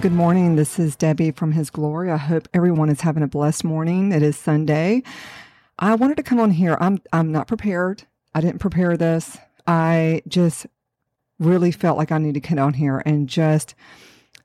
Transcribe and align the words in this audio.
Good 0.00 0.12
morning. 0.12 0.56
This 0.56 0.78
is 0.78 0.96
Debbie 0.96 1.32
from 1.32 1.52
His 1.52 1.68
Glory. 1.68 2.10
I 2.10 2.16
hope 2.16 2.48
everyone 2.54 2.88
is 2.88 3.02
having 3.02 3.22
a 3.22 3.28
blessed 3.28 3.62
morning. 3.62 4.10
It 4.10 4.22
is 4.22 4.38
Sunday. 4.38 5.02
I 5.78 5.94
wanted 5.96 6.16
to 6.16 6.22
come 6.22 6.40
on 6.40 6.50
here. 6.50 6.78
I'm 6.80 7.02
I'm 7.12 7.30
not 7.30 7.46
prepared. 7.46 8.04
I 8.34 8.40
didn't 8.40 8.58
prepare 8.58 8.96
this. 8.96 9.36
I 9.66 10.22
just 10.26 10.66
really 11.38 11.72
felt 11.72 11.98
like 11.98 12.10
I 12.10 12.16
need 12.16 12.34
to 12.34 12.40
get 12.40 12.58
on 12.58 12.72
here 12.72 13.02
and 13.04 13.28
just 13.28 13.74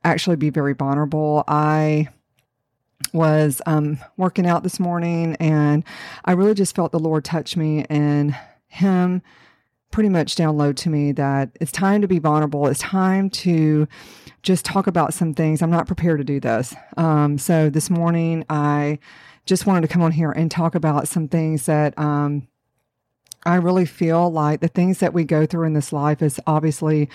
actually 0.04 0.36
be 0.36 0.50
very 0.50 0.74
vulnerable. 0.74 1.44
I 1.48 2.08
was 3.14 3.62
um, 3.64 3.98
working 4.18 4.46
out 4.46 4.64
this 4.64 4.78
morning 4.78 5.34
and 5.40 5.82
I 6.26 6.32
really 6.32 6.54
just 6.54 6.76
felt 6.76 6.92
the 6.92 6.98
Lord 6.98 7.24
touch 7.24 7.56
me 7.56 7.86
and 7.88 8.36
Him 8.66 9.22
pretty 9.90 10.08
much 10.08 10.36
download 10.36 10.76
to 10.76 10.90
me 10.90 11.12
that 11.12 11.50
it's 11.60 11.72
time 11.72 12.02
to 12.02 12.08
be 12.08 12.18
vulnerable. 12.18 12.66
It's 12.66 12.80
time 12.80 13.30
to 13.30 13.88
just 14.42 14.64
talk 14.64 14.86
about 14.86 15.14
some 15.14 15.34
things. 15.34 15.62
I'm 15.62 15.70
not 15.70 15.86
prepared 15.86 16.18
to 16.18 16.24
do 16.24 16.40
this. 16.40 16.74
Um, 16.96 17.38
so 17.38 17.70
this 17.70 17.90
morning, 17.90 18.44
I 18.48 18.98
just 19.46 19.66
wanted 19.66 19.82
to 19.82 19.88
come 19.88 20.02
on 20.02 20.12
here 20.12 20.30
and 20.30 20.50
talk 20.50 20.74
about 20.74 21.08
some 21.08 21.26
things 21.26 21.66
that 21.66 21.98
um, 21.98 22.46
I 23.44 23.56
really 23.56 23.86
feel 23.86 24.30
like 24.30 24.60
the 24.60 24.68
things 24.68 24.98
that 24.98 25.14
we 25.14 25.24
go 25.24 25.46
through 25.46 25.66
in 25.66 25.72
this 25.72 25.92
life 25.92 26.22
is 26.22 26.38
obviously 26.46 27.08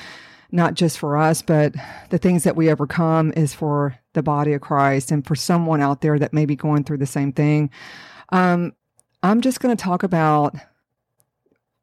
not 0.51 0.75
just 0.75 0.99
for 0.99 1.17
us, 1.17 1.41
but 1.41 1.73
the 2.09 2.17
things 2.17 2.43
that 2.43 2.55
we 2.55 2.71
overcome 2.71 3.33
is 3.35 3.53
for 3.53 3.97
the 4.13 4.23
body 4.23 4.53
of 4.53 4.61
Christ 4.61 5.11
and 5.11 5.25
for 5.25 5.35
someone 5.35 5.81
out 5.81 6.01
there 6.01 6.19
that 6.19 6.33
may 6.33 6.45
be 6.45 6.55
going 6.55 6.83
through 6.83 6.99
the 6.99 7.05
same 7.05 7.33
thing. 7.33 7.71
Um, 8.29 8.73
I'm 9.23 9.41
just 9.41 9.59
going 9.59 9.75
to 9.75 9.83
talk 9.83 10.03
about, 10.03 10.55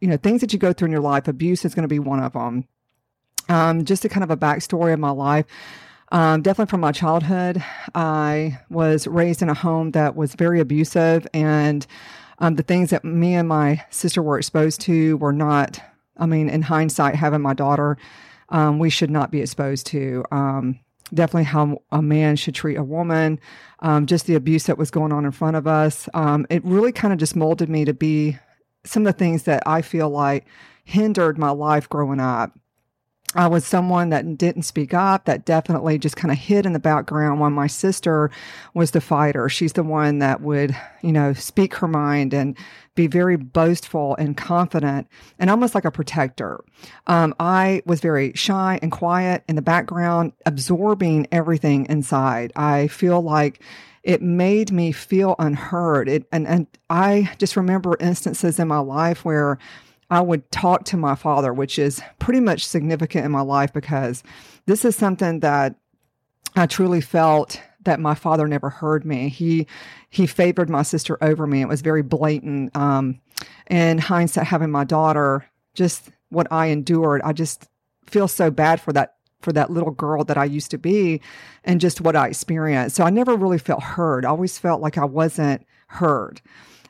you 0.00 0.08
know, 0.08 0.16
things 0.16 0.40
that 0.40 0.52
you 0.52 0.58
go 0.58 0.72
through 0.72 0.86
in 0.86 0.92
your 0.92 1.00
life. 1.00 1.28
Abuse 1.28 1.64
is 1.64 1.74
going 1.74 1.84
to 1.84 1.88
be 1.88 1.98
one 1.98 2.22
of 2.22 2.32
them. 2.32 2.66
Um, 3.48 3.84
just 3.84 4.04
a 4.04 4.08
kind 4.08 4.24
of 4.24 4.30
a 4.30 4.36
backstory 4.36 4.92
of 4.92 5.00
my 5.00 5.10
life. 5.10 5.46
Um, 6.12 6.42
definitely 6.42 6.70
from 6.70 6.80
my 6.80 6.92
childhood, 6.92 7.62
I 7.94 8.58
was 8.68 9.06
raised 9.06 9.42
in 9.42 9.48
a 9.48 9.54
home 9.54 9.92
that 9.92 10.16
was 10.16 10.34
very 10.34 10.58
abusive, 10.58 11.26
and 11.32 11.86
um, 12.40 12.56
the 12.56 12.64
things 12.64 12.90
that 12.90 13.04
me 13.04 13.34
and 13.34 13.48
my 13.48 13.84
sister 13.90 14.20
were 14.20 14.38
exposed 14.38 14.80
to 14.82 15.16
were 15.18 15.32
not. 15.32 15.80
I 16.16 16.26
mean, 16.26 16.48
in 16.48 16.62
hindsight, 16.62 17.14
having 17.14 17.42
my 17.42 17.54
daughter, 17.54 17.96
um, 18.48 18.80
we 18.80 18.90
should 18.90 19.10
not 19.10 19.30
be 19.30 19.40
exposed 19.40 19.86
to. 19.88 20.24
Um, 20.32 20.80
definitely 21.14 21.44
how 21.44 21.80
a 21.92 22.02
man 22.02 22.34
should 22.34 22.56
treat 22.56 22.76
a 22.76 22.84
woman, 22.84 23.38
um, 23.78 24.06
just 24.06 24.26
the 24.26 24.34
abuse 24.34 24.64
that 24.64 24.78
was 24.78 24.90
going 24.90 25.12
on 25.12 25.24
in 25.24 25.30
front 25.30 25.56
of 25.56 25.66
us. 25.66 26.08
It 26.14 26.64
really 26.64 26.92
kind 26.92 27.12
of 27.12 27.20
just 27.20 27.36
molded 27.36 27.68
me 27.68 27.84
to 27.84 27.94
be 27.94 28.36
some 28.84 29.06
of 29.06 29.12
the 29.12 29.18
things 29.18 29.44
that 29.44 29.62
I 29.66 29.82
feel 29.82 30.08
like 30.08 30.46
hindered 30.84 31.38
my 31.38 31.50
life 31.50 31.88
growing 31.88 32.20
up. 32.20 32.52
I 33.34 33.46
was 33.46 33.64
someone 33.64 34.08
that 34.10 34.38
didn't 34.38 34.62
speak 34.62 34.92
up, 34.92 35.26
that 35.26 35.44
definitely 35.44 35.98
just 35.98 36.16
kind 36.16 36.32
of 36.32 36.38
hid 36.38 36.66
in 36.66 36.72
the 36.72 36.80
background 36.80 37.38
while 37.38 37.50
my 37.50 37.68
sister 37.68 38.28
was 38.74 38.90
the 38.90 39.00
fighter. 39.00 39.48
She's 39.48 39.74
the 39.74 39.84
one 39.84 40.18
that 40.18 40.40
would, 40.40 40.76
you 41.00 41.12
know, 41.12 41.32
speak 41.32 41.74
her 41.76 41.86
mind 41.86 42.34
and 42.34 42.56
be 42.94 43.06
very 43.06 43.36
boastful 43.36 44.16
and 44.16 44.36
confident 44.36 45.06
and 45.38 45.48
almost 45.48 45.74
like 45.74 45.84
a 45.84 45.90
protector. 45.90 46.60
Um, 47.06 47.34
I 47.38 47.82
was 47.86 48.00
very 48.00 48.32
shy 48.34 48.78
and 48.82 48.90
quiet 48.90 49.44
in 49.48 49.56
the 49.56 49.62
background, 49.62 50.32
absorbing 50.46 51.26
everything 51.30 51.86
inside. 51.88 52.52
I 52.56 52.88
feel 52.88 53.20
like 53.22 53.62
it 54.02 54.22
made 54.22 54.72
me 54.72 54.92
feel 54.92 55.36
unheard. 55.38 56.08
It, 56.08 56.26
and, 56.32 56.46
and 56.46 56.66
I 56.88 57.30
just 57.38 57.56
remember 57.56 57.96
instances 58.00 58.58
in 58.58 58.68
my 58.68 58.78
life 58.78 59.24
where 59.24 59.58
I 60.10 60.20
would 60.20 60.50
talk 60.50 60.84
to 60.86 60.96
my 60.96 61.14
father, 61.14 61.52
which 61.52 61.78
is 61.78 62.02
pretty 62.18 62.40
much 62.40 62.66
significant 62.66 63.24
in 63.24 63.30
my 63.30 63.42
life 63.42 63.72
because 63.72 64.24
this 64.66 64.84
is 64.84 64.96
something 64.96 65.40
that 65.40 65.76
I 66.56 66.66
truly 66.66 67.00
felt 67.00 67.60
that 67.84 68.00
my 68.00 68.14
father 68.14 68.46
never 68.46 68.70
heard 68.70 69.04
me. 69.04 69.28
He 69.28 69.66
he 70.10 70.26
favored 70.26 70.68
my 70.68 70.82
sister 70.82 71.18
over 71.22 71.46
me. 71.46 71.62
It 71.62 71.68
was 71.68 71.80
very 71.80 72.02
blatant. 72.02 72.76
Um, 72.76 73.20
and 73.66 74.00
hindsight, 74.00 74.46
having 74.46 74.70
my 74.70 74.84
daughter, 74.84 75.46
just 75.74 76.10
what 76.28 76.46
I 76.50 76.66
endured, 76.66 77.22
I 77.22 77.32
just 77.32 77.68
feel 78.06 78.28
so 78.28 78.50
bad 78.50 78.80
for 78.80 78.92
that 78.92 79.14
for 79.40 79.52
that 79.52 79.70
little 79.70 79.92
girl 79.92 80.22
that 80.24 80.36
I 80.36 80.44
used 80.44 80.70
to 80.72 80.78
be, 80.78 81.20
and 81.64 81.80
just 81.80 82.00
what 82.00 82.16
I 82.16 82.28
experienced. 82.28 82.96
So 82.96 83.04
I 83.04 83.10
never 83.10 83.36
really 83.36 83.58
felt 83.58 83.82
heard. 83.82 84.24
I 84.24 84.28
always 84.28 84.58
felt 84.58 84.82
like 84.82 84.98
I 84.98 85.04
wasn't 85.04 85.66
heard. 85.86 86.42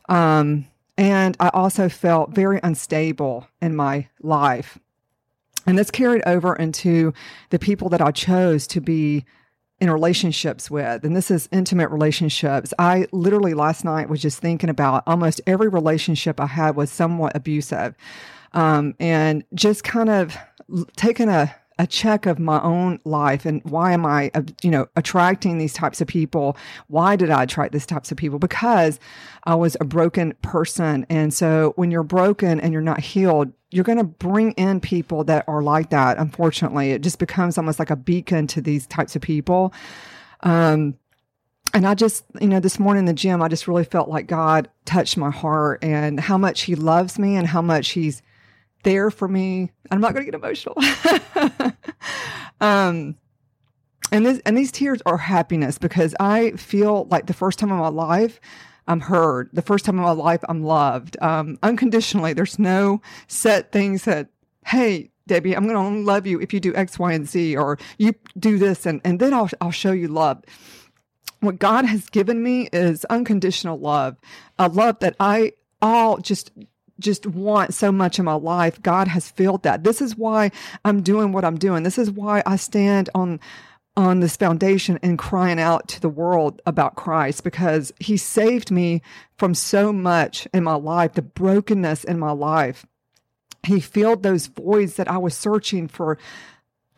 Um, 0.08 0.66
and 0.98 1.36
I 1.38 1.50
also 1.54 1.88
felt 1.88 2.34
very 2.34 2.58
unstable 2.62 3.46
in 3.62 3.76
my 3.76 4.08
life. 4.20 4.78
And 5.66 5.78
this 5.78 5.90
carried 5.90 6.22
over 6.26 6.56
into 6.56 7.14
the 7.50 7.58
people 7.58 7.88
that 7.90 8.00
I 8.00 8.10
chose 8.10 8.66
to 8.68 8.80
be 8.80 9.24
in 9.80 9.90
relationships 9.90 10.70
with. 10.70 11.04
And 11.04 11.16
this 11.16 11.30
is 11.30 11.48
intimate 11.50 11.90
relationships. 11.90 12.74
I 12.78 13.06
literally 13.12 13.54
last 13.54 13.84
night 13.84 14.08
was 14.08 14.20
just 14.20 14.38
thinking 14.38 14.68
about 14.68 15.02
almost 15.06 15.40
every 15.46 15.68
relationship 15.68 16.40
I 16.40 16.46
had 16.46 16.76
was 16.76 16.90
somewhat 16.90 17.34
abusive. 17.34 17.94
Um, 18.52 18.94
and 18.98 19.44
just 19.54 19.84
kind 19.84 20.10
of 20.10 20.36
taking 20.96 21.28
a 21.28 21.54
a 21.80 21.86
check 21.86 22.26
of 22.26 22.38
my 22.38 22.60
own 22.60 23.00
life 23.06 23.46
and 23.46 23.62
why 23.64 23.92
am 23.92 24.04
I, 24.04 24.30
uh, 24.34 24.42
you 24.62 24.70
know, 24.70 24.86
attracting 24.96 25.56
these 25.56 25.72
types 25.72 26.02
of 26.02 26.06
people? 26.06 26.54
Why 26.88 27.16
did 27.16 27.30
I 27.30 27.44
attract 27.44 27.72
these 27.72 27.86
types 27.86 28.12
of 28.12 28.18
people? 28.18 28.38
Because 28.38 29.00
I 29.44 29.54
was 29.54 29.78
a 29.80 29.86
broken 29.86 30.34
person. 30.42 31.06
And 31.08 31.32
so 31.32 31.72
when 31.76 31.90
you're 31.90 32.02
broken 32.02 32.60
and 32.60 32.74
you're 32.74 32.82
not 32.82 33.00
healed, 33.00 33.54
you're 33.70 33.84
going 33.84 33.98
to 33.98 34.04
bring 34.04 34.52
in 34.52 34.80
people 34.80 35.24
that 35.24 35.44
are 35.46 35.62
like 35.62 35.90
that. 35.90 36.18
Unfortunately, 36.18 36.90
it 36.92 37.02
just 37.02 37.18
becomes 37.18 37.56
almost 37.56 37.78
like 37.78 37.90
a 37.90 37.96
beacon 37.96 38.46
to 38.48 38.60
these 38.60 38.86
types 38.86 39.14
of 39.14 39.22
people. 39.22 39.72
Um, 40.40 40.96
and 41.72 41.86
I 41.86 41.94
just, 41.94 42.24
you 42.40 42.48
know, 42.48 42.58
this 42.58 42.80
morning 42.80 43.00
in 43.00 43.04
the 43.04 43.12
gym, 43.12 43.42
I 43.42 43.48
just 43.48 43.68
really 43.68 43.84
felt 43.84 44.08
like 44.08 44.26
God 44.26 44.68
touched 44.86 45.16
my 45.16 45.30
heart 45.30 45.84
and 45.84 46.18
how 46.18 46.36
much 46.36 46.62
He 46.62 46.74
loves 46.74 47.18
me 47.18 47.36
and 47.36 47.46
how 47.46 47.62
much 47.62 47.90
He's 47.90 48.22
there 48.82 49.10
for 49.10 49.28
me. 49.28 49.70
I'm 49.90 50.00
not 50.00 50.14
going 50.14 50.26
to 50.26 50.32
get 50.32 50.38
emotional. 50.38 50.76
um, 52.60 53.16
and 54.12 54.26
this 54.26 54.40
and 54.44 54.58
these 54.58 54.72
tears 54.72 55.00
are 55.06 55.16
happiness 55.16 55.78
because 55.78 56.16
I 56.18 56.52
feel 56.52 57.06
like 57.10 57.26
the 57.26 57.32
first 57.32 57.60
time 57.60 57.70
in 57.70 57.76
my 57.76 57.88
life 57.88 58.40
I'm 58.90 59.00
heard. 59.00 59.50
The 59.52 59.62
first 59.62 59.84
time 59.84 59.96
in 59.96 60.02
my 60.02 60.10
life 60.10 60.40
I'm 60.48 60.64
loved 60.64 61.16
um, 61.22 61.58
unconditionally. 61.62 62.32
There's 62.32 62.58
no 62.58 63.00
set 63.28 63.70
things 63.70 64.04
that 64.04 64.28
hey 64.66 65.10
Debbie 65.28 65.56
I'm 65.56 65.62
going 65.62 65.76
to 65.76 65.80
only 65.80 66.02
love 66.02 66.26
you 66.26 66.40
if 66.40 66.52
you 66.52 66.58
do 66.58 66.74
X 66.74 66.98
Y 66.98 67.12
and 67.12 67.26
Z 67.28 67.56
or 67.56 67.78
you 67.98 68.14
do 68.38 68.58
this 68.58 68.86
and 68.86 69.00
and 69.04 69.20
then 69.20 69.32
I'll 69.32 69.48
I'll 69.60 69.70
show 69.70 69.92
you 69.92 70.08
love. 70.08 70.42
What 71.38 71.58
God 71.58 71.86
has 71.86 72.10
given 72.10 72.42
me 72.42 72.68
is 72.72 73.04
unconditional 73.06 73.78
love, 73.78 74.16
a 74.58 74.68
love 74.68 74.98
that 74.98 75.14
I 75.20 75.52
all 75.80 76.18
just 76.18 76.50
just 76.98 77.26
want 77.26 77.72
so 77.72 77.90
much 77.90 78.18
in 78.18 78.24
my 78.24 78.34
life. 78.34 78.82
God 78.82 79.08
has 79.08 79.30
filled 79.30 79.62
that. 79.62 79.84
This 79.84 80.02
is 80.02 80.16
why 80.16 80.50
I'm 80.84 81.00
doing 81.00 81.32
what 81.32 81.44
I'm 81.44 81.58
doing. 81.58 81.84
This 81.84 81.96
is 81.96 82.10
why 82.10 82.42
I 82.44 82.56
stand 82.56 83.08
on 83.14 83.40
on 83.96 84.20
this 84.20 84.36
foundation 84.36 84.98
and 85.02 85.18
crying 85.18 85.60
out 85.60 85.88
to 85.88 86.00
the 86.00 86.08
world 86.08 86.62
about 86.64 86.96
Christ 86.96 87.44
because 87.44 87.92
he 87.98 88.16
saved 88.16 88.70
me 88.70 89.02
from 89.36 89.54
so 89.54 89.92
much 89.92 90.46
in 90.54 90.64
my 90.64 90.74
life, 90.74 91.14
the 91.14 91.22
brokenness 91.22 92.04
in 92.04 92.18
my 92.18 92.30
life. 92.32 92.86
He 93.62 93.80
filled 93.80 94.22
those 94.22 94.46
voids 94.46 94.94
that 94.94 95.10
I 95.10 95.18
was 95.18 95.36
searching 95.36 95.88
for 95.88 96.18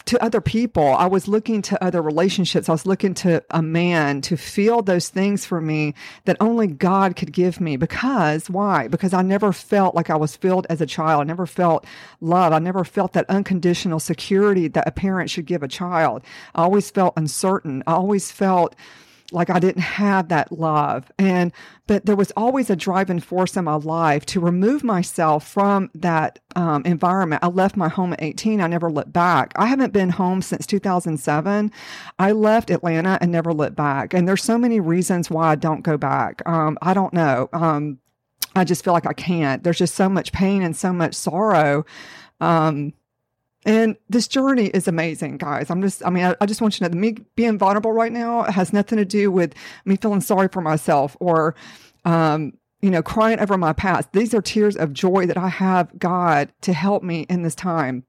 to 0.06 0.22
other 0.22 0.40
people. 0.40 0.94
I 0.94 1.06
was 1.06 1.28
looking 1.28 1.62
to 1.62 1.84
other 1.84 2.02
relationships. 2.02 2.68
I 2.68 2.72
was 2.72 2.86
looking 2.86 3.14
to 3.14 3.42
a 3.50 3.62
man 3.62 4.20
to 4.22 4.36
feel 4.36 4.82
those 4.82 5.08
things 5.08 5.44
for 5.44 5.60
me 5.60 5.94
that 6.24 6.36
only 6.40 6.66
God 6.66 7.16
could 7.16 7.32
give 7.32 7.60
me. 7.60 7.76
Because 7.76 8.50
why? 8.50 8.88
Because 8.88 9.12
I 9.12 9.22
never 9.22 9.52
felt 9.52 9.94
like 9.94 10.10
I 10.10 10.16
was 10.16 10.36
filled 10.36 10.66
as 10.68 10.80
a 10.80 10.86
child. 10.86 11.20
I 11.20 11.24
never 11.24 11.46
felt 11.46 11.84
love. 12.20 12.52
I 12.52 12.58
never 12.58 12.84
felt 12.84 13.12
that 13.12 13.28
unconditional 13.28 14.00
security 14.00 14.68
that 14.68 14.88
a 14.88 14.92
parent 14.92 15.30
should 15.30 15.46
give 15.46 15.62
a 15.62 15.68
child. 15.68 16.22
I 16.54 16.62
always 16.62 16.90
felt 16.90 17.14
uncertain. 17.16 17.82
I 17.86 17.92
always 17.92 18.30
felt 18.30 18.74
like 19.32 19.50
I 19.50 19.58
didn't 19.58 19.82
have 19.82 20.28
that 20.28 20.52
love. 20.52 21.10
And, 21.18 21.52
but 21.86 22.06
there 22.06 22.16
was 22.16 22.30
always 22.36 22.70
a 22.70 22.76
driving 22.76 23.20
force 23.20 23.56
in 23.56 23.64
my 23.64 23.74
life 23.74 24.26
to 24.26 24.40
remove 24.40 24.84
myself 24.84 25.46
from 25.46 25.90
that 25.94 26.38
um, 26.56 26.82
environment. 26.84 27.42
I 27.42 27.48
left 27.48 27.76
my 27.76 27.88
home 27.88 28.12
at 28.12 28.22
18. 28.22 28.60
I 28.60 28.66
never 28.66 28.90
looked 28.90 29.12
back. 29.12 29.52
I 29.56 29.66
haven't 29.66 29.92
been 29.92 30.10
home 30.10 30.42
since 30.42 30.66
2007. 30.66 31.72
I 32.18 32.32
left 32.32 32.70
Atlanta 32.70 33.18
and 33.20 33.32
never 33.32 33.52
looked 33.52 33.76
back. 33.76 34.14
And 34.14 34.28
there's 34.28 34.42
so 34.42 34.58
many 34.58 34.80
reasons 34.80 35.30
why 35.30 35.50
I 35.50 35.54
don't 35.54 35.82
go 35.82 35.96
back. 35.96 36.46
Um, 36.46 36.78
I 36.82 36.94
don't 36.94 37.12
know. 37.12 37.48
Um, 37.52 37.98
I 38.54 38.64
just 38.64 38.84
feel 38.84 38.92
like 38.92 39.06
I 39.06 39.14
can't. 39.14 39.64
There's 39.64 39.78
just 39.78 39.94
so 39.94 40.08
much 40.08 40.32
pain 40.32 40.62
and 40.62 40.76
so 40.76 40.92
much 40.92 41.14
sorrow. 41.14 41.84
Um, 42.40 42.92
and 43.64 43.96
this 44.08 44.26
journey 44.26 44.66
is 44.66 44.88
amazing, 44.88 45.36
guys. 45.36 45.70
I'm 45.70 45.82
just, 45.82 46.04
I 46.04 46.10
mean, 46.10 46.24
I, 46.24 46.34
I, 46.40 46.46
just 46.46 46.60
want 46.60 46.74
you 46.74 46.78
to 46.78 46.84
know 46.84 46.88
that 46.88 46.96
me 46.96 47.24
being 47.36 47.58
vulnerable 47.58 47.92
right 47.92 48.10
now 48.10 48.42
has 48.42 48.72
nothing 48.72 48.98
to 48.98 49.04
do 49.04 49.30
with 49.30 49.54
me 49.84 49.96
feeling 49.96 50.20
sorry 50.20 50.48
for 50.48 50.60
myself 50.60 51.16
or, 51.20 51.54
um, 52.04 52.54
you 52.80 52.90
know, 52.90 53.02
crying 53.02 53.38
over 53.38 53.56
my 53.56 53.72
past. 53.72 54.12
These 54.12 54.34
are 54.34 54.42
tears 54.42 54.76
of 54.76 54.92
joy 54.92 55.26
that 55.26 55.36
I 55.36 55.48
have 55.48 55.96
God 55.98 56.52
to 56.62 56.72
help 56.72 57.04
me 57.04 57.26
in 57.28 57.42
this 57.42 57.54
time. 57.54 58.04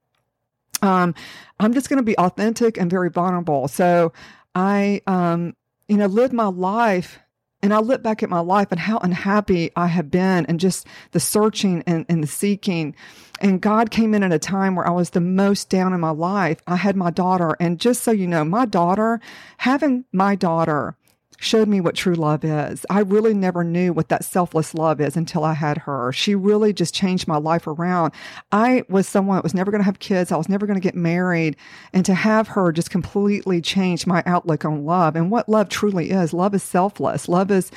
Um, 0.82 1.14
I'm 1.60 1.72
just 1.72 1.88
going 1.88 1.98
to 1.98 2.02
be 2.02 2.18
authentic 2.18 2.76
and 2.76 2.90
very 2.90 3.08
vulnerable. 3.08 3.68
So 3.68 4.12
I, 4.56 5.02
um, 5.06 5.54
you 5.88 5.96
know, 5.96 6.06
lived 6.06 6.32
my 6.32 6.46
life 6.46 7.20
and 7.64 7.72
I 7.72 7.78
look 7.78 8.02
back 8.02 8.22
at 8.22 8.28
my 8.28 8.40
life 8.40 8.68
and 8.72 8.78
how 8.78 8.98
unhappy 8.98 9.70
I 9.74 9.86
have 9.86 10.10
been 10.10 10.44
and 10.44 10.60
just 10.60 10.86
the 11.12 11.18
searching 11.18 11.82
and, 11.86 12.04
and 12.10 12.22
the 12.22 12.26
seeking. 12.26 12.94
And 13.40 13.58
God 13.58 13.90
came 13.90 14.12
in 14.12 14.22
at 14.22 14.34
a 14.34 14.38
time 14.38 14.76
where 14.76 14.86
I 14.86 14.90
was 14.90 15.10
the 15.10 15.22
most 15.22 15.70
down 15.70 15.94
in 15.94 16.00
my 16.00 16.10
life. 16.10 16.60
I 16.66 16.76
had 16.76 16.94
my 16.94 17.10
daughter. 17.10 17.56
And 17.58 17.80
just 17.80 18.02
so 18.02 18.10
you 18.10 18.26
know, 18.26 18.44
my 18.44 18.66
daughter, 18.66 19.18
having 19.56 20.04
my 20.12 20.34
daughter 20.34 20.94
showed 21.38 21.68
me 21.68 21.80
what 21.80 21.94
true 21.94 22.14
love 22.14 22.44
is. 22.44 22.86
I 22.88 23.00
really 23.00 23.34
never 23.34 23.64
knew 23.64 23.92
what 23.92 24.08
that 24.08 24.24
selfless 24.24 24.74
love 24.74 25.00
is 25.00 25.16
until 25.16 25.44
I 25.44 25.52
had 25.52 25.78
her. 25.78 26.12
She 26.12 26.34
really 26.34 26.72
just 26.72 26.94
changed 26.94 27.28
my 27.28 27.36
life 27.36 27.66
around. 27.66 28.12
I 28.52 28.84
was 28.88 29.08
someone 29.08 29.36
that 29.36 29.42
was 29.42 29.54
never 29.54 29.70
going 29.70 29.80
to 29.80 29.86
have 29.86 29.98
kids. 29.98 30.32
I 30.32 30.36
was 30.36 30.48
never 30.48 30.66
going 30.66 30.78
to 30.78 30.82
get 30.82 30.94
married. 30.94 31.56
And 31.92 32.04
to 32.06 32.14
have 32.14 32.48
her 32.48 32.72
just 32.72 32.90
completely 32.90 33.60
change 33.60 34.06
my 34.06 34.22
outlook 34.26 34.64
on 34.64 34.84
love 34.84 35.16
and 35.16 35.30
what 35.30 35.48
love 35.48 35.68
truly 35.68 36.10
is. 36.10 36.32
Love 36.32 36.54
is 36.54 36.62
selfless. 36.62 37.28
Love 37.28 37.50
is, 37.50 37.70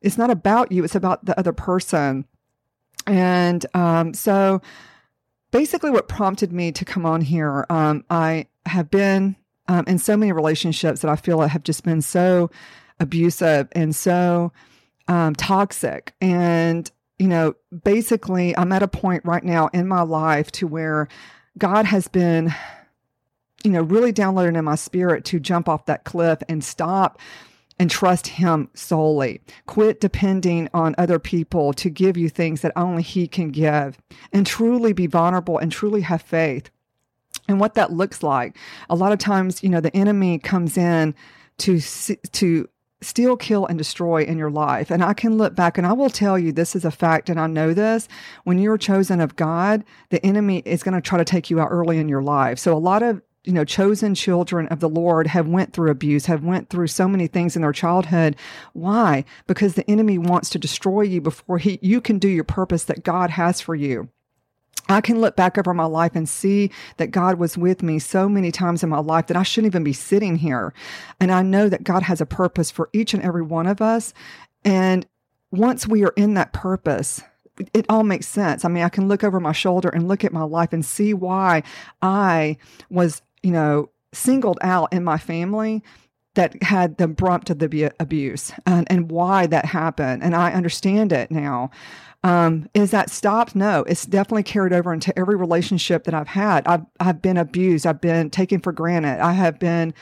it's 0.00 0.18
not 0.18 0.30
about 0.30 0.70
you. 0.70 0.84
It's 0.84 0.94
about 0.94 1.24
the 1.24 1.38
other 1.38 1.52
person. 1.52 2.24
And, 3.06 3.64
um, 3.74 4.14
so 4.14 4.60
basically 5.50 5.90
what 5.90 6.08
prompted 6.08 6.52
me 6.52 6.72
to 6.72 6.84
come 6.84 7.06
on 7.06 7.22
here, 7.22 7.64
um, 7.70 8.04
I 8.10 8.46
have 8.66 8.90
been, 8.90 9.36
um, 9.66 9.84
in 9.86 9.98
so 9.98 10.16
many 10.16 10.30
relationships 10.32 11.00
that 11.00 11.10
I 11.10 11.16
feel 11.16 11.40
I 11.40 11.48
have 11.48 11.62
just 11.62 11.84
been 11.84 12.02
so, 12.02 12.50
abusive 13.00 13.68
and 13.72 13.94
so 13.94 14.52
um, 15.08 15.34
toxic. 15.34 16.14
And, 16.20 16.90
you 17.18 17.28
know, 17.28 17.54
basically, 17.84 18.56
I'm 18.56 18.72
at 18.72 18.82
a 18.82 18.88
point 18.88 19.24
right 19.24 19.44
now 19.44 19.68
in 19.72 19.88
my 19.88 20.02
life 20.02 20.52
to 20.52 20.66
where 20.66 21.08
God 21.56 21.84
has 21.86 22.08
been, 22.08 22.54
you 23.64 23.70
know, 23.70 23.82
really 23.82 24.12
downloading 24.12 24.56
in 24.56 24.64
my 24.64 24.76
spirit 24.76 25.24
to 25.26 25.40
jump 25.40 25.68
off 25.68 25.86
that 25.86 26.04
cliff 26.04 26.38
and 26.48 26.62
stop 26.62 27.18
and 27.78 27.90
trust 27.90 28.26
him 28.26 28.68
solely. 28.74 29.40
Quit 29.66 30.00
depending 30.00 30.68
on 30.74 30.94
other 30.98 31.18
people 31.18 31.72
to 31.74 31.88
give 31.88 32.16
you 32.16 32.28
things 32.28 32.60
that 32.60 32.72
only 32.76 33.02
he 33.02 33.26
can 33.26 33.50
give 33.50 33.98
and 34.32 34.46
truly 34.46 34.92
be 34.92 35.06
vulnerable 35.06 35.58
and 35.58 35.70
truly 35.70 36.00
have 36.02 36.22
faith. 36.22 36.70
And 37.46 37.60
what 37.60 37.74
that 37.74 37.92
looks 37.92 38.22
like. 38.22 38.56
A 38.90 38.94
lot 38.94 39.12
of 39.12 39.18
times, 39.18 39.62
you 39.62 39.68
know, 39.68 39.80
the 39.80 39.96
enemy 39.96 40.38
comes 40.38 40.76
in 40.76 41.14
to 41.58 41.80
to 41.80 42.68
steal, 43.00 43.36
kill, 43.36 43.66
and 43.66 43.78
destroy 43.78 44.22
in 44.22 44.38
your 44.38 44.50
life. 44.50 44.90
And 44.90 45.04
I 45.04 45.14
can 45.14 45.38
look 45.38 45.54
back 45.54 45.78
and 45.78 45.86
I 45.86 45.92
will 45.92 46.10
tell 46.10 46.38
you 46.38 46.52
this 46.52 46.74
is 46.74 46.84
a 46.84 46.90
fact, 46.90 47.28
and 47.30 47.38
I 47.38 47.46
know 47.46 47.74
this. 47.74 48.08
When 48.44 48.58
you're 48.58 48.78
chosen 48.78 49.20
of 49.20 49.36
God, 49.36 49.84
the 50.10 50.24
enemy 50.24 50.62
is 50.64 50.82
going 50.82 50.94
to 50.94 51.00
try 51.00 51.18
to 51.18 51.24
take 51.24 51.50
you 51.50 51.60
out 51.60 51.68
early 51.70 51.98
in 51.98 52.08
your 52.08 52.22
life. 52.22 52.58
So 52.58 52.76
a 52.76 52.78
lot 52.78 53.02
of 53.02 53.22
you 53.44 53.52
know 53.52 53.64
chosen 53.64 54.14
children 54.14 54.66
of 54.66 54.80
the 54.80 54.88
lord 54.88 55.28
have 55.28 55.46
went 55.46 55.72
through 55.72 55.90
abuse 55.90 56.26
have 56.26 56.42
went 56.42 56.68
through 56.68 56.88
so 56.88 57.06
many 57.06 57.28
things 57.28 57.54
in 57.54 57.62
their 57.62 57.72
childhood 57.72 58.34
why 58.72 59.24
because 59.46 59.74
the 59.74 59.88
enemy 59.88 60.18
wants 60.18 60.50
to 60.50 60.58
destroy 60.58 61.02
you 61.02 61.20
before 61.20 61.56
he 61.56 61.78
you 61.80 62.00
can 62.00 62.18
do 62.18 62.28
your 62.28 62.44
purpose 62.44 62.84
that 62.84 63.04
god 63.04 63.30
has 63.30 63.60
for 63.60 63.76
you 63.76 64.08
I 64.88 65.00
can 65.00 65.20
look 65.20 65.36
back 65.36 65.58
over 65.58 65.74
my 65.74 65.84
life 65.84 66.12
and 66.14 66.28
see 66.28 66.70
that 66.96 67.10
God 67.10 67.38
was 67.38 67.58
with 67.58 67.82
me 67.82 67.98
so 67.98 68.28
many 68.28 68.50
times 68.50 68.82
in 68.82 68.88
my 68.88 69.00
life 69.00 69.26
that 69.26 69.36
I 69.36 69.42
shouldn't 69.42 69.72
even 69.72 69.84
be 69.84 69.92
sitting 69.92 70.36
here. 70.36 70.72
And 71.20 71.30
I 71.30 71.42
know 71.42 71.68
that 71.68 71.84
God 71.84 72.02
has 72.04 72.20
a 72.20 72.26
purpose 72.26 72.70
for 72.70 72.88
each 72.92 73.14
and 73.14 73.22
every 73.22 73.42
one 73.42 73.66
of 73.66 73.82
us. 73.82 74.14
And 74.64 75.06
once 75.50 75.86
we 75.86 76.04
are 76.04 76.14
in 76.16 76.34
that 76.34 76.52
purpose, 76.52 77.22
it 77.74 77.86
all 77.88 78.04
makes 78.04 78.28
sense. 78.28 78.64
I 78.64 78.68
mean, 78.68 78.84
I 78.84 78.88
can 78.88 79.08
look 79.08 79.24
over 79.24 79.40
my 79.40 79.52
shoulder 79.52 79.88
and 79.88 80.08
look 80.08 80.24
at 80.24 80.32
my 80.32 80.42
life 80.42 80.72
and 80.72 80.84
see 80.84 81.14
why 81.14 81.62
I 82.02 82.56
was, 82.90 83.22
you 83.42 83.50
know, 83.50 83.90
singled 84.12 84.58
out 84.62 84.92
in 84.92 85.04
my 85.04 85.18
family 85.18 85.82
that 86.34 86.62
had 86.62 86.98
the 86.98 87.08
brunt 87.08 87.50
of 87.50 87.58
the 87.58 87.92
abuse 87.98 88.52
and, 88.64 88.86
and 88.90 89.10
why 89.10 89.46
that 89.46 89.64
happened. 89.64 90.22
And 90.22 90.36
I 90.36 90.52
understand 90.52 91.12
it 91.12 91.30
now. 91.30 91.70
Um, 92.28 92.68
is 92.74 92.90
that 92.90 93.08
stopped? 93.08 93.56
No, 93.56 93.84
it's 93.84 94.04
definitely 94.04 94.42
carried 94.42 94.74
over 94.74 94.92
into 94.92 95.18
every 95.18 95.34
relationship 95.34 96.04
that 96.04 96.12
I've 96.12 96.28
had. 96.28 96.66
I've, 96.66 96.84
I've 97.00 97.22
been 97.22 97.38
abused. 97.38 97.86
I've 97.86 98.02
been 98.02 98.28
taken 98.28 98.60
for 98.60 98.70
granted. 98.70 99.18
I 99.20 99.32
have 99.32 99.58
been 99.58 99.94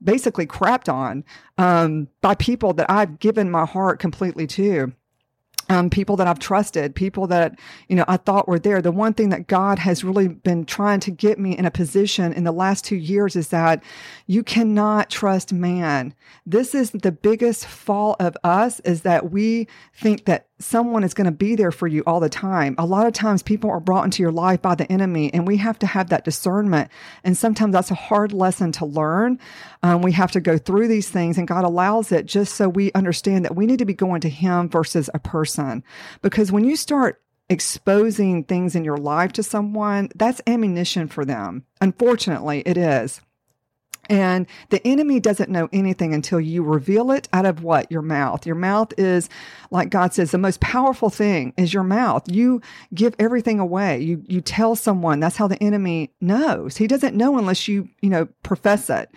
basically 0.00 0.46
crapped 0.46 0.92
on 0.92 1.24
um, 1.58 2.06
by 2.20 2.36
people 2.36 2.72
that 2.74 2.88
I've 2.88 3.18
given 3.18 3.50
my 3.50 3.66
heart 3.66 3.98
completely 3.98 4.46
to 4.48 4.92
um, 5.72 5.90
people 5.90 6.16
that 6.16 6.26
I've 6.26 6.38
trusted, 6.38 6.94
people 6.94 7.26
that, 7.28 7.58
you 7.88 7.96
know, 7.96 8.04
I 8.08 8.16
thought 8.16 8.48
were 8.48 8.58
there. 8.58 8.82
The 8.82 8.92
one 8.92 9.14
thing 9.14 9.30
that 9.30 9.46
God 9.46 9.78
has 9.78 10.04
really 10.04 10.28
been 10.28 10.64
trying 10.64 11.00
to 11.00 11.10
get 11.10 11.38
me 11.38 11.56
in 11.56 11.64
a 11.64 11.70
position 11.70 12.32
in 12.32 12.44
the 12.44 12.52
last 12.52 12.84
two 12.84 12.96
years 12.96 13.36
is 13.36 13.48
that 13.48 13.82
you 14.26 14.42
cannot 14.42 15.10
trust 15.10 15.52
man. 15.52 16.14
This 16.44 16.74
is 16.74 16.90
the 16.90 17.12
biggest 17.12 17.66
fall 17.66 18.16
of 18.20 18.36
us 18.44 18.80
is 18.80 19.02
that 19.02 19.30
we 19.30 19.68
think 19.94 20.24
that 20.26 20.48
someone 20.58 21.04
is 21.04 21.14
going 21.14 21.24
to 21.26 21.32
be 21.32 21.54
there 21.54 21.72
for 21.72 21.88
you 21.88 22.02
all 22.06 22.20
the 22.20 22.28
time. 22.28 22.74
A 22.78 22.86
lot 22.86 23.06
of 23.06 23.12
times 23.12 23.42
people 23.42 23.70
are 23.70 23.80
brought 23.80 24.04
into 24.04 24.22
your 24.22 24.32
life 24.32 24.62
by 24.62 24.74
the 24.74 24.90
enemy 24.90 25.32
and 25.34 25.46
we 25.46 25.56
have 25.58 25.78
to 25.80 25.86
have 25.86 26.08
that 26.10 26.24
discernment. 26.24 26.90
And 27.24 27.36
sometimes 27.36 27.72
that's 27.72 27.90
a 27.90 27.96
hard 27.96 28.32
lesson 28.32 28.72
to 28.72 28.86
learn. 28.86 29.38
Um, 29.82 30.02
we 30.02 30.12
have 30.12 30.32
to 30.32 30.40
go 30.40 30.58
through 30.58 30.88
these 30.88 31.08
things 31.08 31.38
and 31.38 31.48
God 31.48 31.64
allows 31.64 32.12
it 32.12 32.26
just 32.26 32.54
so 32.54 32.68
we 32.68 32.92
understand 32.92 33.44
that 33.44 33.56
we 33.56 33.66
need 33.66 33.80
to 33.80 33.84
be 33.84 33.94
going 33.94 34.20
to 34.22 34.28
him 34.28 34.68
versus 34.68 35.10
a 35.12 35.18
person. 35.18 35.82
Because 36.22 36.52
when 36.52 36.64
you 36.64 36.76
start 36.76 37.20
exposing 37.48 38.44
things 38.44 38.74
in 38.74 38.84
your 38.84 38.96
life 38.96 39.32
to 39.32 39.42
someone, 39.42 40.08
that's 40.14 40.40
ammunition 40.46 41.08
for 41.08 41.24
them. 41.24 41.64
Unfortunately, 41.80 42.62
it 42.64 42.76
is. 42.76 43.20
And 44.08 44.46
the 44.70 44.84
enemy 44.86 45.20
doesn't 45.20 45.48
know 45.48 45.68
anything 45.72 46.12
until 46.12 46.40
you 46.40 46.64
reveal 46.64 47.12
it 47.12 47.28
out 47.32 47.46
of 47.46 47.62
what? 47.62 47.90
Your 47.90 48.02
mouth. 48.02 48.46
Your 48.46 48.56
mouth 48.56 48.92
is, 48.98 49.28
like 49.70 49.90
God 49.90 50.12
says, 50.12 50.32
the 50.32 50.38
most 50.38 50.60
powerful 50.60 51.08
thing 51.08 51.54
is 51.56 51.72
your 51.72 51.84
mouth. 51.84 52.24
You 52.26 52.60
give 52.92 53.14
everything 53.18 53.60
away. 53.60 54.00
You, 54.00 54.22
you 54.26 54.40
tell 54.40 54.74
someone. 54.74 55.20
That's 55.20 55.36
how 55.36 55.46
the 55.46 55.62
enemy 55.62 56.10
knows. 56.20 56.76
He 56.76 56.88
doesn't 56.88 57.16
know 57.16 57.38
unless 57.38 57.68
you, 57.68 57.88
you 58.00 58.10
know, 58.10 58.26
profess 58.42 58.90
it. 58.90 59.08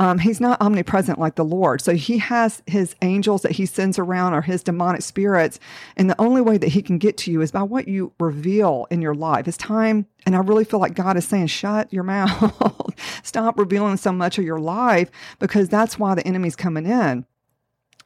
Um, 0.00 0.18
he's 0.18 0.40
not 0.40 0.58
omnipresent 0.62 1.18
like 1.18 1.34
the 1.34 1.44
Lord. 1.44 1.82
So 1.82 1.92
he 1.92 2.16
has 2.16 2.62
his 2.66 2.96
angels 3.02 3.42
that 3.42 3.52
he 3.52 3.66
sends 3.66 3.98
around 3.98 4.32
or 4.32 4.40
his 4.40 4.62
demonic 4.62 5.02
spirits. 5.02 5.60
And 5.94 6.08
the 6.08 6.18
only 6.18 6.40
way 6.40 6.56
that 6.56 6.68
he 6.68 6.80
can 6.80 6.96
get 6.96 7.18
to 7.18 7.30
you 7.30 7.42
is 7.42 7.52
by 7.52 7.62
what 7.62 7.86
you 7.86 8.10
reveal 8.18 8.86
in 8.90 9.02
your 9.02 9.14
life. 9.14 9.46
It's 9.46 9.58
time. 9.58 10.06
And 10.24 10.34
I 10.34 10.38
really 10.38 10.64
feel 10.64 10.80
like 10.80 10.94
God 10.94 11.18
is 11.18 11.28
saying, 11.28 11.48
shut 11.48 11.92
your 11.92 12.02
mouth. 12.04 12.98
Stop 13.22 13.58
revealing 13.58 13.98
so 13.98 14.10
much 14.10 14.38
of 14.38 14.44
your 14.44 14.58
life 14.58 15.10
because 15.38 15.68
that's 15.68 15.98
why 15.98 16.14
the 16.14 16.26
enemy's 16.26 16.56
coming 16.56 16.86
in. 16.86 17.26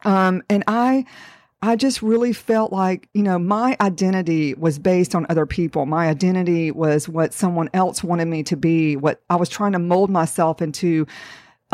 Um, 0.04 0.42
and 0.50 0.64
I, 0.66 1.04
I 1.62 1.76
just 1.76 2.02
really 2.02 2.32
felt 2.32 2.72
like, 2.72 3.08
you 3.14 3.22
know, 3.22 3.38
my 3.38 3.76
identity 3.80 4.54
was 4.54 4.80
based 4.80 5.14
on 5.14 5.26
other 5.28 5.46
people. 5.46 5.86
My 5.86 6.08
identity 6.08 6.72
was 6.72 7.08
what 7.08 7.32
someone 7.32 7.70
else 7.72 8.02
wanted 8.02 8.26
me 8.26 8.42
to 8.42 8.56
be, 8.56 8.96
what 8.96 9.22
I 9.30 9.36
was 9.36 9.48
trying 9.48 9.72
to 9.72 9.78
mold 9.78 10.10
myself 10.10 10.60
into 10.60 11.06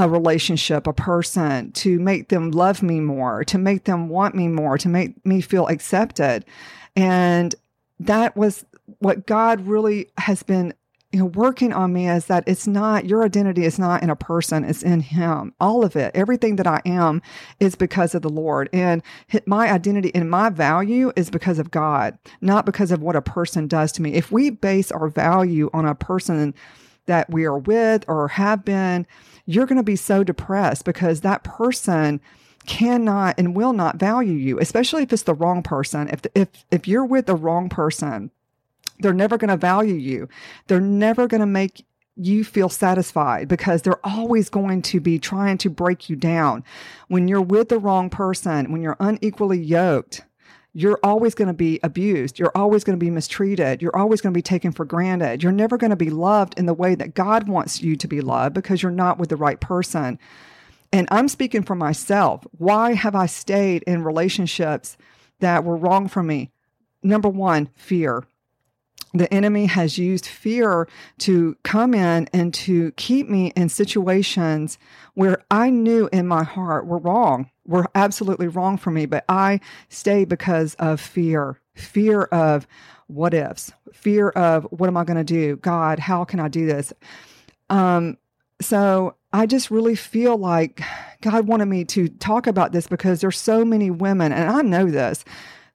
a 0.00 0.08
relationship, 0.08 0.86
a 0.86 0.94
person, 0.94 1.70
to 1.72 2.00
make 2.00 2.30
them 2.30 2.50
love 2.50 2.82
me 2.82 3.00
more, 3.00 3.44
to 3.44 3.58
make 3.58 3.84
them 3.84 4.08
want 4.08 4.34
me 4.34 4.48
more, 4.48 4.78
to 4.78 4.88
make 4.88 5.24
me 5.26 5.42
feel 5.42 5.66
accepted. 5.66 6.44
And 6.96 7.54
that 8.00 8.34
was 8.34 8.64
what 9.00 9.26
God 9.26 9.60
really 9.60 10.08
has 10.16 10.42
been 10.42 10.72
you 11.12 11.18
know 11.18 11.26
working 11.26 11.72
on 11.72 11.92
me 11.92 12.08
is 12.08 12.26
that 12.26 12.44
it's 12.46 12.68
not 12.68 13.04
your 13.04 13.24
identity 13.24 13.64
is 13.64 13.80
not 13.80 14.00
in 14.00 14.10
a 14.10 14.16
person 14.16 14.64
it's 14.64 14.82
in 14.82 15.00
him. 15.00 15.52
All 15.60 15.84
of 15.84 15.96
it 15.96 16.12
everything 16.14 16.54
that 16.56 16.68
i 16.68 16.80
am 16.86 17.20
is 17.58 17.74
because 17.74 18.14
of 18.14 18.22
the 18.22 18.28
lord. 18.28 18.70
And 18.72 19.02
my 19.44 19.72
identity 19.72 20.14
and 20.14 20.30
my 20.30 20.50
value 20.50 21.12
is 21.16 21.28
because 21.28 21.58
of 21.58 21.72
god 21.72 22.16
not 22.40 22.64
because 22.64 22.92
of 22.92 23.02
what 23.02 23.16
a 23.16 23.22
person 23.22 23.66
does 23.66 23.90
to 23.92 24.02
me. 24.02 24.14
If 24.14 24.30
we 24.30 24.50
base 24.50 24.92
our 24.92 25.08
value 25.08 25.68
on 25.72 25.84
a 25.84 25.96
person 25.96 26.54
that 27.10 27.28
we 27.28 27.44
are 27.44 27.58
with 27.58 28.04
or 28.06 28.28
have 28.28 28.64
been 28.64 29.04
you're 29.44 29.66
going 29.66 29.76
to 29.76 29.82
be 29.82 29.96
so 29.96 30.22
depressed 30.22 30.84
because 30.84 31.22
that 31.22 31.42
person 31.42 32.20
cannot 32.66 33.34
and 33.36 33.56
will 33.56 33.72
not 33.72 33.96
value 33.96 34.34
you, 34.34 34.60
especially 34.60 35.02
if 35.02 35.12
it's 35.12 35.24
the 35.24 35.34
wrong 35.34 35.60
person. 35.60 36.08
If, 36.08 36.20
if, 36.36 36.48
if 36.70 36.86
you're 36.86 37.04
with 37.04 37.26
the 37.26 37.34
wrong 37.34 37.68
person, 37.68 38.30
they're 39.00 39.12
never 39.12 39.36
going 39.38 39.48
to 39.48 39.56
value 39.56 39.96
you. 39.96 40.28
They're 40.68 40.80
never 40.80 41.26
going 41.26 41.40
to 41.40 41.46
make 41.46 41.84
you 42.14 42.44
feel 42.44 42.68
satisfied 42.68 43.48
because 43.48 43.82
they're 43.82 44.06
always 44.06 44.48
going 44.48 44.82
to 44.82 45.00
be 45.00 45.18
trying 45.18 45.58
to 45.58 45.68
break 45.70 46.08
you 46.08 46.14
down. 46.14 46.62
When 47.08 47.26
you're 47.26 47.42
with 47.42 47.70
the 47.70 47.78
wrong 47.78 48.08
person, 48.08 48.70
when 48.70 48.82
you're 48.82 48.96
unequally 49.00 49.58
yoked, 49.58 50.22
you're 50.72 51.00
always 51.02 51.34
going 51.34 51.48
to 51.48 51.54
be 51.54 51.80
abused. 51.82 52.38
You're 52.38 52.52
always 52.54 52.84
going 52.84 52.98
to 52.98 53.04
be 53.04 53.10
mistreated. 53.10 53.82
You're 53.82 53.96
always 53.96 54.20
going 54.20 54.32
to 54.32 54.38
be 54.38 54.42
taken 54.42 54.72
for 54.72 54.84
granted. 54.84 55.42
You're 55.42 55.52
never 55.52 55.76
going 55.76 55.90
to 55.90 55.96
be 55.96 56.10
loved 56.10 56.58
in 56.58 56.66
the 56.66 56.74
way 56.74 56.94
that 56.94 57.14
God 57.14 57.48
wants 57.48 57.82
you 57.82 57.96
to 57.96 58.08
be 58.08 58.20
loved 58.20 58.54
because 58.54 58.82
you're 58.82 58.92
not 58.92 59.18
with 59.18 59.30
the 59.30 59.36
right 59.36 59.60
person. 59.60 60.18
And 60.92 61.08
I'm 61.10 61.28
speaking 61.28 61.62
for 61.62 61.74
myself. 61.74 62.46
Why 62.58 62.94
have 62.94 63.14
I 63.14 63.26
stayed 63.26 63.82
in 63.84 64.04
relationships 64.04 64.96
that 65.40 65.64
were 65.64 65.76
wrong 65.76 66.08
for 66.08 66.22
me? 66.22 66.50
Number 67.02 67.28
one, 67.28 67.70
fear. 67.74 68.24
The 69.12 69.32
enemy 69.32 69.66
has 69.66 69.98
used 69.98 70.26
fear 70.26 70.88
to 71.18 71.56
come 71.62 71.94
in 71.94 72.28
and 72.32 72.54
to 72.54 72.92
keep 72.92 73.28
me 73.28 73.52
in 73.56 73.68
situations 73.68 74.78
where 75.14 75.42
I 75.50 75.70
knew 75.70 76.08
in 76.12 76.26
my 76.26 76.44
heart 76.44 76.86
were 76.86 76.98
wrong, 76.98 77.50
were 77.66 77.86
absolutely 77.94 78.48
wrong 78.48 78.76
for 78.76 78.90
me, 78.90 79.06
but 79.06 79.24
I 79.28 79.60
stay 79.88 80.24
because 80.24 80.74
of 80.76 81.00
fear, 81.00 81.60
fear 81.74 82.22
of 82.24 82.66
what 83.08 83.34
ifs, 83.34 83.72
fear 83.92 84.28
of 84.30 84.64
what 84.70 84.86
am 84.86 84.96
I 84.96 85.04
going 85.04 85.16
to 85.16 85.24
do? 85.24 85.56
God, 85.56 85.98
how 85.98 86.24
can 86.24 86.38
I 86.38 86.48
do 86.48 86.66
this? 86.66 86.92
Um, 87.68 88.16
so 88.60 89.16
I 89.32 89.46
just 89.46 89.70
really 89.70 89.96
feel 89.96 90.36
like 90.36 90.82
God 91.20 91.46
wanted 91.46 91.66
me 91.66 91.84
to 91.86 92.08
talk 92.08 92.46
about 92.46 92.72
this 92.72 92.86
because 92.86 93.20
there's 93.20 93.38
so 93.38 93.64
many 93.64 93.90
women, 93.90 94.32
and 94.32 94.50
I 94.50 94.62
know 94.62 94.88
this, 94.88 95.24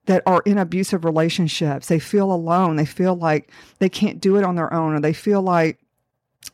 that 0.06 0.22
are 0.26 0.42
in 0.46 0.58
abusive 0.58 1.04
relationships. 1.04 1.88
They 1.88 1.98
feel 1.98 2.32
alone. 2.32 2.76
They 2.76 2.86
feel 2.86 3.14
like 3.14 3.50
they 3.78 3.88
can't 3.88 4.20
do 4.20 4.36
it 4.36 4.44
on 4.44 4.54
their 4.54 4.72
own, 4.72 4.94
or 4.94 5.00
they 5.00 5.12
feel 5.12 5.42
like 5.42 5.78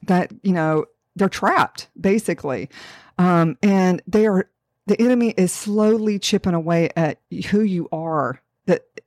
that, 0.05 0.33
you 0.43 0.53
know, 0.53 0.87
they're 1.17 1.29
trapped, 1.29 1.89
basically. 2.01 2.71
Um, 3.19 3.57
and 3.63 4.03
they 4.07 4.27
are, 4.27 4.51
the 4.87 5.01
enemy 5.01 5.31
is 5.37 5.53
slowly 5.53 6.19
chipping 6.19 6.55
away 6.55 6.91
at 6.97 7.21
who 7.51 7.61
you 7.61 7.89
are 7.93 8.41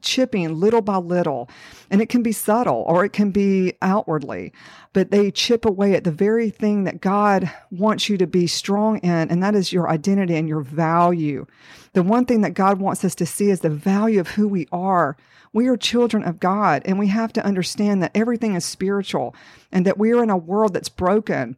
chipping 0.06 0.60
little 0.60 0.82
by 0.82 0.98
little 0.98 1.50
and 1.90 2.02
it 2.02 2.10
can 2.10 2.24
be 2.24 2.32
subtle 2.32 2.84
or 2.88 3.04
it 3.04 3.12
can 3.12 3.32
be 3.32 3.74
outwardly 3.82 4.54
but 4.94 5.12
they 5.12 5.32
chip 5.32 5.66
away 5.66 5.94
at 5.94 6.04
the 6.04 6.12
very 6.12 6.50
thing 6.50 6.86
that 6.86 7.02
god 7.02 7.52
wants 7.72 8.08
you 8.08 8.18
to 8.18 8.28
be 8.28 8.48
strong 8.48 8.98
in 9.00 9.30
and 9.30 9.44
that 9.44 9.56
is 9.56 9.74
your 9.74 9.90
identity 9.90 10.36
and 10.36 10.48
your 10.48 10.62
value. 10.62 11.46
The 11.94 12.04
one 12.04 12.26
thing 12.26 12.42
that 12.42 12.54
god 12.54 12.80
wants 12.80 13.04
us 13.04 13.16
to 13.16 13.26
see 13.26 13.50
is 13.50 13.62
the 13.62 13.70
value 13.70 14.20
of 14.20 14.30
who 14.30 14.48
we 14.48 14.68
are. 14.72 15.18
We 15.54 15.68
are 15.68 15.78
children 15.78 16.24
of 16.24 16.40
god 16.40 16.82
and 16.86 17.00
we 17.00 17.08
have 17.08 17.34
to 17.34 17.46
understand 17.46 18.02
that 18.02 18.12
everything 18.16 18.56
is 18.56 18.66
spiritual 18.66 19.36
and 19.72 19.86
that 19.86 19.98
we 19.98 20.14
are 20.14 20.24
in 20.24 20.30
a 20.30 20.38
world 20.38 20.74
that's 20.74 20.90
broken 20.90 21.58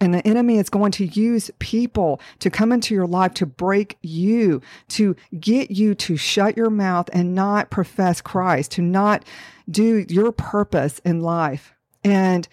and 0.00 0.12
the 0.12 0.26
enemy 0.26 0.58
is 0.58 0.68
going 0.68 0.92
to 0.92 1.06
use 1.06 1.50
people 1.58 2.20
to 2.40 2.50
come 2.50 2.70
into 2.72 2.94
your 2.94 3.06
life 3.06 3.32
to 3.34 3.46
break 3.46 3.96
you, 4.02 4.60
to 4.88 5.16
get 5.40 5.70
you 5.70 5.94
to 5.94 6.16
shut 6.16 6.56
your 6.56 6.70
mouth 6.70 7.08
and 7.12 7.34
not 7.34 7.70
profess 7.70 8.20
Christ, 8.20 8.72
to 8.72 8.82
not 8.82 9.24
do 9.70 10.04
your 10.08 10.32
purpose 10.32 10.98
in 11.04 11.20
life. 11.20 11.74
And 12.04 12.46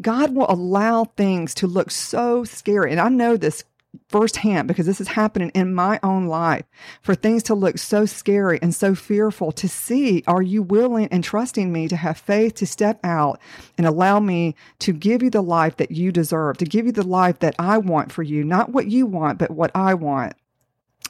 God 0.00 0.34
will 0.34 0.46
allow 0.48 1.04
things 1.04 1.54
to 1.54 1.66
look 1.66 1.90
so 1.90 2.44
scary. 2.44 2.92
And 2.92 3.00
I 3.00 3.08
know 3.08 3.36
this 3.36 3.64
firsthand 4.08 4.68
because 4.68 4.86
this 4.86 5.00
is 5.00 5.08
happening 5.08 5.50
in 5.54 5.74
my 5.74 6.00
own 6.02 6.26
life 6.26 6.64
for 7.02 7.14
things 7.14 7.42
to 7.42 7.54
look 7.54 7.78
so 7.78 8.06
scary 8.06 8.58
and 8.62 8.74
so 8.74 8.94
fearful 8.94 9.52
to 9.52 9.68
see 9.68 10.22
are 10.26 10.42
you 10.42 10.62
willing 10.62 11.08
and 11.08 11.22
trusting 11.22 11.72
me 11.72 11.88
to 11.88 11.96
have 11.96 12.18
faith 12.18 12.54
to 12.54 12.66
step 12.66 12.98
out 13.04 13.40
and 13.78 13.86
allow 13.86 14.20
me 14.20 14.54
to 14.78 14.92
give 14.92 15.22
you 15.22 15.30
the 15.30 15.42
life 15.42 15.76
that 15.76 15.90
you 15.90 16.10
deserve 16.10 16.56
to 16.56 16.64
give 16.64 16.86
you 16.86 16.92
the 16.92 17.06
life 17.06 17.38
that 17.38 17.54
I 17.58 17.78
want 17.78 18.12
for 18.12 18.22
you 18.22 18.44
not 18.44 18.70
what 18.70 18.86
you 18.86 19.06
want 19.06 19.38
but 19.38 19.50
what 19.50 19.70
I 19.74 19.94
want. 19.94 20.34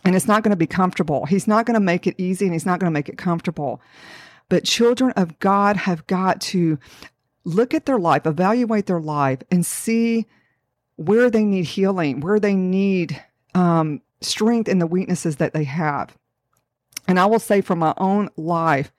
And 0.05 0.15
it's 0.15 0.29
not 0.29 0.43
going 0.43 0.51
to 0.51 0.57
be 0.57 0.67
comfortable. 0.67 1.25
He's 1.25 1.47
not 1.47 1.67
going 1.67 1.75
to 1.75 1.81
make 1.81 2.07
it 2.07 2.15
easy 2.19 2.45
and 2.45 2.55
he's 2.55 2.67
not 2.67 2.79
going 2.79 2.91
to 2.91 2.95
make 2.95 3.09
it 3.09 3.17
comfortable. 3.17 3.81
But 4.49 4.65
children 4.65 5.13
of 5.13 5.39
God 5.39 5.77
have 5.77 6.07
got 6.07 6.41
to 6.43 6.79
look 7.45 7.75
at 7.75 7.87
their 7.87 7.99
life 7.99 8.27
evaluate 8.27 8.87
their 8.87 9.01
life 9.01 9.41
and 9.51 9.65
see 9.65 10.27
where 10.97 11.31
they 11.31 11.45
need 11.45 11.65
healing, 11.65 12.21
where 12.21 12.41
they 12.41 12.55
need 12.55 13.23
um, 13.55 14.01
strength 14.21 14.69
in 14.69 14.79
the 14.79 14.87
weaknesses 14.87 15.37
that 15.37 15.53
they 15.53 15.65
have. 15.65 16.17
And 17.07 17.19
I 17.19 17.27
will 17.27 17.39
say 17.39 17.61
from 17.61 17.81
my 17.81 17.95
own 17.99 18.31
life, 18.37 18.93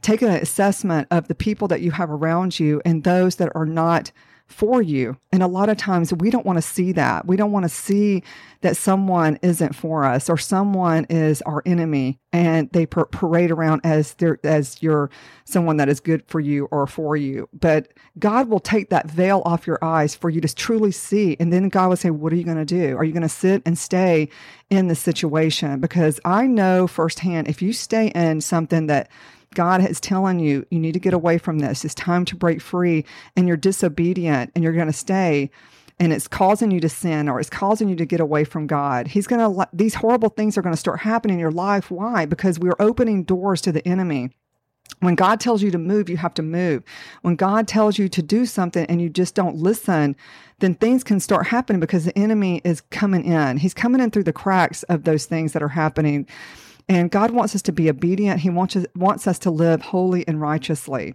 take 0.00 0.22
an 0.22 0.30
assessment 0.30 1.08
of 1.10 1.28
the 1.28 1.34
people 1.34 1.68
that 1.68 1.80
you 1.80 1.90
have 1.90 2.10
around 2.10 2.58
you 2.58 2.80
and 2.84 3.04
those 3.04 3.36
that 3.36 3.50
are 3.54 3.66
not 3.66 4.12
for 4.48 4.80
you. 4.80 5.16
And 5.30 5.42
a 5.42 5.46
lot 5.46 5.68
of 5.68 5.76
times 5.76 6.12
we 6.12 6.30
don't 6.30 6.46
want 6.46 6.56
to 6.56 6.62
see 6.62 6.92
that. 6.92 7.26
We 7.26 7.36
don't 7.36 7.52
want 7.52 7.64
to 7.64 7.68
see 7.68 8.22
that 8.62 8.76
someone 8.76 9.38
isn't 9.42 9.74
for 9.74 10.04
us 10.04 10.28
or 10.28 10.38
someone 10.38 11.06
is 11.10 11.42
our 11.42 11.62
enemy 11.66 12.18
and 12.32 12.70
they 12.72 12.86
par- 12.86 13.06
parade 13.06 13.50
around 13.50 13.82
as 13.84 14.14
their 14.14 14.40
as 14.42 14.82
you're 14.82 15.10
someone 15.44 15.76
that 15.76 15.88
is 15.88 16.00
good 16.00 16.24
for 16.26 16.40
you 16.40 16.66
or 16.70 16.86
for 16.86 17.16
you. 17.16 17.48
But 17.52 17.92
God 18.18 18.48
will 18.48 18.58
take 18.58 18.88
that 18.90 19.10
veil 19.10 19.42
off 19.44 19.66
your 19.66 19.78
eyes 19.84 20.14
for 20.14 20.30
you 20.30 20.40
to 20.40 20.54
truly 20.54 20.92
see. 20.92 21.36
And 21.38 21.52
then 21.52 21.68
God 21.68 21.90
will 21.90 21.96
say, 21.96 22.10
What 22.10 22.32
are 22.32 22.36
you 22.36 22.44
going 22.44 22.56
to 22.56 22.64
do? 22.64 22.96
Are 22.96 23.04
you 23.04 23.12
going 23.12 23.22
to 23.22 23.28
sit 23.28 23.62
and 23.66 23.78
stay 23.78 24.28
in 24.70 24.88
the 24.88 24.94
situation? 24.94 25.78
Because 25.78 26.20
I 26.24 26.46
know 26.46 26.86
firsthand 26.86 27.48
if 27.48 27.60
you 27.60 27.72
stay 27.72 28.08
in 28.08 28.40
something 28.40 28.86
that 28.86 29.10
God 29.54 29.88
is 29.88 30.00
telling 30.00 30.38
you, 30.38 30.66
you 30.70 30.78
need 30.78 30.92
to 30.92 31.00
get 31.00 31.14
away 31.14 31.38
from 31.38 31.58
this. 31.58 31.84
It's 31.84 31.94
time 31.94 32.24
to 32.26 32.36
break 32.36 32.60
free, 32.60 33.04
and 33.36 33.48
you're 33.48 33.56
disobedient 33.56 34.52
and 34.54 34.62
you're 34.62 34.72
going 34.72 34.86
to 34.86 34.92
stay, 34.92 35.50
and 35.98 36.12
it's 36.12 36.28
causing 36.28 36.70
you 36.70 36.80
to 36.80 36.88
sin 36.88 37.28
or 37.28 37.40
it's 37.40 37.50
causing 37.50 37.88
you 37.88 37.96
to 37.96 38.06
get 38.06 38.20
away 38.20 38.44
from 38.44 38.66
God. 38.66 39.08
He's 39.08 39.26
going 39.26 39.40
to, 39.40 39.68
these 39.72 39.94
horrible 39.94 40.28
things 40.28 40.56
are 40.56 40.62
going 40.62 40.74
to 40.74 40.80
start 40.80 41.00
happening 41.00 41.34
in 41.34 41.40
your 41.40 41.50
life. 41.50 41.90
Why? 41.90 42.24
Because 42.24 42.58
we're 42.58 42.76
opening 42.78 43.24
doors 43.24 43.60
to 43.62 43.72
the 43.72 43.86
enemy. 43.86 44.30
When 45.00 45.14
God 45.14 45.38
tells 45.38 45.62
you 45.62 45.70
to 45.70 45.78
move, 45.78 46.08
you 46.08 46.16
have 46.16 46.34
to 46.34 46.42
move. 46.42 46.82
When 47.22 47.36
God 47.36 47.68
tells 47.68 47.98
you 47.98 48.08
to 48.08 48.22
do 48.22 48.46
something 48.46 48.84
and 48.86 49.00
you 49.00 49.08
just 49.08 49.34
don't 49.34 49.56
listen, 49.56 50.16
then 50.60 50.74
things 50.74 51.04
can 51.04 51.20
start 51.20 51.46
happening 51.46 51.78
because 51.78 52.04
the 52.04 52.18
enemy 52.18 52.60
is 52.64 52.80
coming 52.90 53.24
in. 53.24 53.58
He's 53.58 53.74
coming 53.74 54.00
in 54.00 54.10
through 54.10 54.24
the 54.24 54.32
cracks 54.32 54.82
of 54.84 55.04
those 55.04 55.26
things 55.26 55.52
that 55.52 55.62
are 55.62 55.68
happening. 55.68 56.26
And 56.88 57.10
God 57.10 57.32
wants 57.32 57.54
us 57.54 57.62
to 57.62 57.72
be 57.72 57.90
obedient. 57.90 58.40
He 58.40 58.50
wants 58.50 58.76
us, 58.76 58.86
wants 58.96 59.26
us 59.26 59.38
to 59.40 59.50
live 59.50 59.82
holy 59.82 60.26
and 60.26 60.40
righteously. 60.40 61.14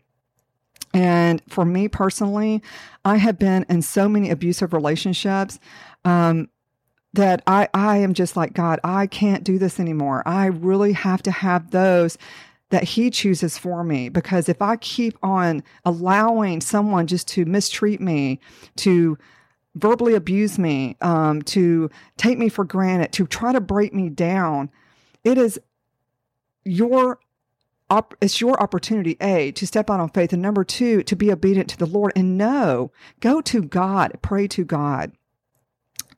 And 0.93 1.41
for 1.47 1.65
me 1.65 1.87
personally, 1.87 2.61
I 3.03 3.17
have 3.17 3.39
been 3.39 3.65
in 3.67 3.81
so 3.81 4.07
many 4.07 4.29
abusive 4.29 4.73
relationships 4.73 5.59
um, 6.05 6.49
that 7.13 7.41
I, 7.47 7.67
I 7.73 7.97
am 7.97 8.13
just 8.13 8.37
like, 8.37 8.53
God, 8.53 8.79
I 8.83 9.07
can't 9.07 9.43
do 9.43 9.57
this 9.57 9.79
anymore. 9.79 10.21
I 10.27 10.47
really 10.47 10.93
have 10.93 11.23
to 11.23 11.31
have 11.31 11.71
those 11.71 12.17
that 12.69 12.83
He 12.83 13.09
chooses 13.09 13.57
for 13.57 13.83
me. 13.83 14.09
Because 14.09 14.49
if 14.49 14.61
I 14.61 14.75
keep 14.77 15.17
on 15.23 15.63
allowing 15.85 16.61
someone 16.61 17.07
just 17.07 17.27
to 17.29 17.45
mistreat 17.45 18.01
me, 18.01 18.39
to 18.77 19.17
verbally 19.75 20.13
abuse 20.13 20.59
me, 20.59 20.95
um, 21.01 21.41
to 21.43 21.89
take 22.17 22.37
me 22.37 22.49
for 22.49 22.63
granted, 22.63 23.11
to 23.13 23.25
try 23.25 23.51
to 23.51 23.61
break 23.61 23.93
me 23.93 24.09
down, 24.09 24.69
it 25.23 25.37
is 25.37 25.59
your 26.65 27.19
op- 27.89 28.15
it's 28.21 28.41
your 28.41 28.61
opportunity 28.61 29.17
a 29.21 29.51
to 29.51 29.67
step 29.67 29.89
out 29.89 29.99
on 29.99 30.09
faith 30.09 30.33
and 30.33 30.41
number 30.41 30.63
two 30.63 31.03
to 31.03 31.15
be 31.15 31.31
obedient 31.31 31.69
to 31.69 31.77
the 31.77 31.85
lord. 31.85 32.13
And 32.15 32.37
no 32.37 32.91
go 33.19 33.41
to 33.41 33.61
god 33.61 34.17
pray 34.21 34.47
to 34.47 34.63
god. 34.63 35.11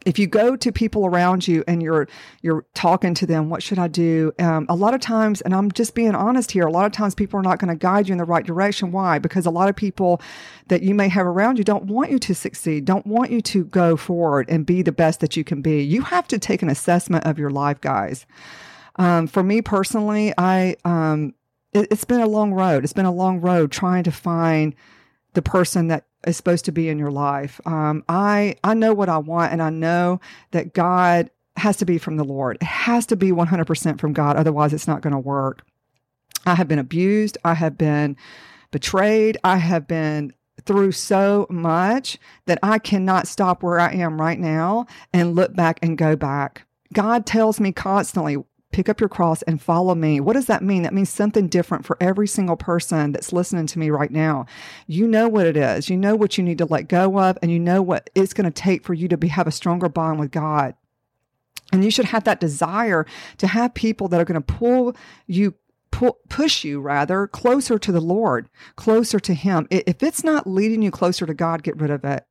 If 0.06 0.20
you 0.20 0.28
go 0.28 0.56
to 0.56 0.72
people 0.72 1.08
around 1.08 1.48
you 1.48 1.64
and 1.68 1.82
you're 1.82 2.08
you're 2.44 2.64
talking 2.76 3.16
to 3.16 3.26
them 3.26 3.50
what 3.50 3.64
should 3.64 3.80
i 3.80 3.88
do? 3.88 4.32
Um, 4.38 4.68
a 4.70 4.76
lot 4.76 4.94
of 4.94 5.02
times 5.02 5.42
and 5.42 5.56
i'm 5.56 5.72
just 5.72 5.96
being 5.96 6.14
honest 6.14 6.52
here 6.52 6.68
a 6.68 6.72
lot 6.72 6.86
of 6.86 6.92
times 6.92 7.16
people 7.16 7.40
are 7.40 7.44
not 7.44 7.60
going 7.60 7.74
to 7.74 7.76
guide 7.76 8.08
you 8.08 8.12
in 8.12 8.20
the 8.20 8.24
right 8.24 8.46
direction. 8.46 8.92
Why? 8.92 9.18
Because 9.18 9.46
a 9.46 9.52
lot 9.52 9.68
of 9.68 9.76
people 9.76 10.22
that 10.68 10.84
you 10.84 10.94
may 10.94 11.08
have 11.10 11.26
around 11.26 11.58
you 11.58 11.64
don't 11.64 11.86
want 11.86 12.12
you 12.12 12.20
to 12.20 12.36
succeed 12.36 12.86
don't 12.86 13.08
want 13.08 13.32
you 13.32 13.42
to 13.42 13.66
go 13.66 13.98
forward 13.98 14.48
and 14.48 14.66
be 14.66 14.84
the 14.84 14.92
best 14.92 15.20
that 15.22 15.36
you 15.36 15.44
can 15.44 15.62
be. 15.64 15.82
You 15.82 16.04
have 16.04 16.28
to 16.28 16.38
take 16.38 16.62
an 16.62 16.70
assessment 16.70 17.26
of 17.26 17.40
your 17.40 17.50
life 17.50 17.82
guys 17.82 18.28
um, 18.98 19.28
for 19.28 19.44
me 19.44 19.62
personally, 19.62 20.34
I 20.38 20.76
um, 20.86 21.34
it, 21.74 21.88
it's 21.92 22.06
been 22.06 22.22
a 22.22 22.28
long 22.28 22.54
road. 22.54 22.84
It's 22.84 22.94
been 22.94 23.06
a 23.06 23.12
long 23.12 23.42
road 23.42 23.72
trying 23.72 24.04
to 24.04 24.12
find 24.12 24.76
the 25.34 25.42
person 25.42 25.88
that 25.90 26.06
is 26.26 26.38
supposed 26.38 26.66
to 26.66 26.72
be 26.72 26.90
in 26.90 26.98
your 26.98 27.12
life. 27.12 27.60
Um, 27.66 28.04
I 28.08 28.56
I 28.64 28.74
know 28.74 28.94
what 28.94 29.10
I 29.10 29.18
want, 29.18 29.52
and 29.52 29.62
I 29.62 29.70
know 29.70 30.20
that 30.52 30.74
God 30.74 31.30
has 31.58 31.78
to 31.78 31.86
be 31.86 31.98
from 31.98 32.18
the 32.18 32.24
Lord. 32.24 32.58
It 32.58 32.66
has 32.66 33.06
to 33.08 33.16
be 33.16 33.32
100% 33.32 34.00
from 34.00 34.14
God. 34.14 34.36
Otherwise, 34.36 34.74
it's 34.74 34.88
not 34.88 35.02
going 35.02 35.14
to 35.14 35.20
work. 35.20 35.66
I 36.46 36.56
have 36.56 36.68
been 36.68 36.80
abused. 36.80 37.38
I 37.46 37.54
have 37.54 37.78
been 37.78 38.18
betrayed. 38.72 39.38
I 39.44 39.58
have 39.58 39.88
been 39.88 40.34
through 40.66 40.92
so 40.92 41.48
much 41.50 42.18
that 42.46 42.60
I 42.62 42.80
cannot 42.80 43.28
stop 43.28 43.64
where 43.64 43.80
I 43.80 43.94
am 43.94 44.20
right 44.20 44.40
now 44.40 44.88
and 45.14 45.36
look 45.36 45.56
back 45.56 45.80
and 45.82 45.98
go 45.98 46.16
back. 46.16 46.66
God 46.94 47.26
tells 47.26 47.60
me 47.60 47.72
constantly, 47.72 48.38
pick 48.76 48.90
up 48.90 49.00
your 49.00 49.08
cross 49.08 49.42
and 49.44 49.62
follow 49.62 49.96
me. 49.96 50.20
What 50.20 50.34
does 50.34 50.48
that 50.48 50.62
mean? 50.62 50.84
That 50.84 50.94
means 50.94 51.10
something 51.10 51.48
different 51.48 51.86
for 51.86 51.96
every 52.02 52.28
single 52.28 52.58
person 52.58 53.14
that's 53.14 53.32
listening 53.32 53.68
to 53.68 53.80
me 53.80 53.90
right 53.90 54.12
now. 54.12 54.48
You 54.86 55.08
know 55.08 55.30
what 55.30 55.46
it 55.48 55.56
is. 55.56 55.90
You 55.90 55.96
know 55.96 56.18
what 56.18 56.38
you 56.38 56.44
need 56.44 56.58
to 56.58 56.66
let 56.66 56.90
go 56.90 57.18
of, 57.18 57.38
and 57.42 57.50
you 57.50 57.58
know 57.58 57.82
what 57.82 58.10
it's 58.16 58.34
going 58.34 58.44
to 58.44 58.52
take 58.52 58.84
for 58.84 58.94
you 58.94 59.08
to 59.08 59.16
be, 59.16 59.30
have 59.30 59.48
a 59.48 59.52
stronger 59.52 59.88
bond 59.88 60.20
with 60.20 60.30
God. 60.30 60.76
And 61.72 61.86
you 61.86 61.90
should 61.90 62.04
have 62.04 62.26
that 62.26 62.42
desire 62.42 63.06
to 63.38 63.48
have 63.48 63.74
people 63.74 64.10
that 64.10 64.20
are 64.20 64.26
going 64.26 64.44
to 64.44 64.54
pull 64.54 64.94
you 65.26 65.56
push 66.28 66.66
you 66.66 66.82
rather 66.82 67.28
closer 67.28 67.80
to 67.80 67.94
the 67.94 68.02
Lord, 68.02 68.50
closer 68.76 69.22
to 69.22 69.34
Him. 69.34 69.68
If 69.72 70.04
it's 70.04 70.26
not 70.26 70.46
leading 70.46 70.82
you 70.82 70.92
closer 70.92 71.26
to 71.26 71.34
God, 71.34 71.64
get 71.64 71.80
rid 71.80 71.92
of 71.92 72.04
it. 72.04 72.26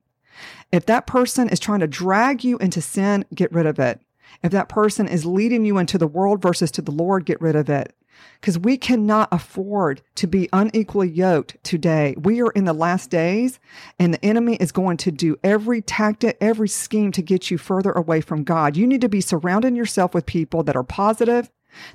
If 0.71 0.85
that 0.85 1.07
person 1.07 1.49
is 1.49 1.59
trying 1.59 1.79
to 1.79 1.87
drag 1.87 2.43
you 2.43 2.59
into 2.59 2.81
sin, 2.81 3.25
get 3.33 3.51
rid 3.51 3.65
of 3.65 3.79
it. 3.79 3.99
If 4.43 4.51
that 4.51 4.69
person 4.69 5.07
is 5.07 5.25
leading 5.25 5.65
you 5.65 5.77
into 5.77 5.97
the 5.97 6.07
world 6.07 6.41
versus 6.41 6.71
to 6.71 6.81
the 6.81 6.91
Lord, 6.91 7.25
get 7.25 7.41
rid 7.41 7.55
of 7.55 7.69
it. 7.69 7.95
because 8.39 8.57
we 8.59 8.77
cannot 8.77 9.29
afford 9.31 10.01
to 10.15 10.27
be 10.27 10.49
unequally 10.53 11.09
yoked 11.09 11.57
today. 11.63 12.15
We 12.17 12.41
are 12.41 12.51
in 12.51 12.65
the 12.65 12.73
last 12.73 13.09
days, 13.09 13.59
and 13.99 14.13
the 14.13 14.23
enemy 14.25 14.55
is 14.55 14.71
going 14.71 14.97
to 14.97 15.11
do 15.11 15.37
every 15.43 15.81
tactic, 15.81 16.37
every 16.41 16.67
scheme 16.67 17.11
to 17.13 17.21
get 17.21 17.49
you 17.49 17.57
further 17.57 17.91
away 17.91 18.21
from 18.21 18.43
God. 18.43 18.77
You 18.77 18.87
need 18.87 19.01
to 19.01 19.09
be 19.09 19.21
surrounding 19.21 19.75
yourself 19.75 20.13
with 20.13 20.25
people 20.25 20.63
that 20.63 20.75
are 20.75 20.83
positive, 20.83 21.49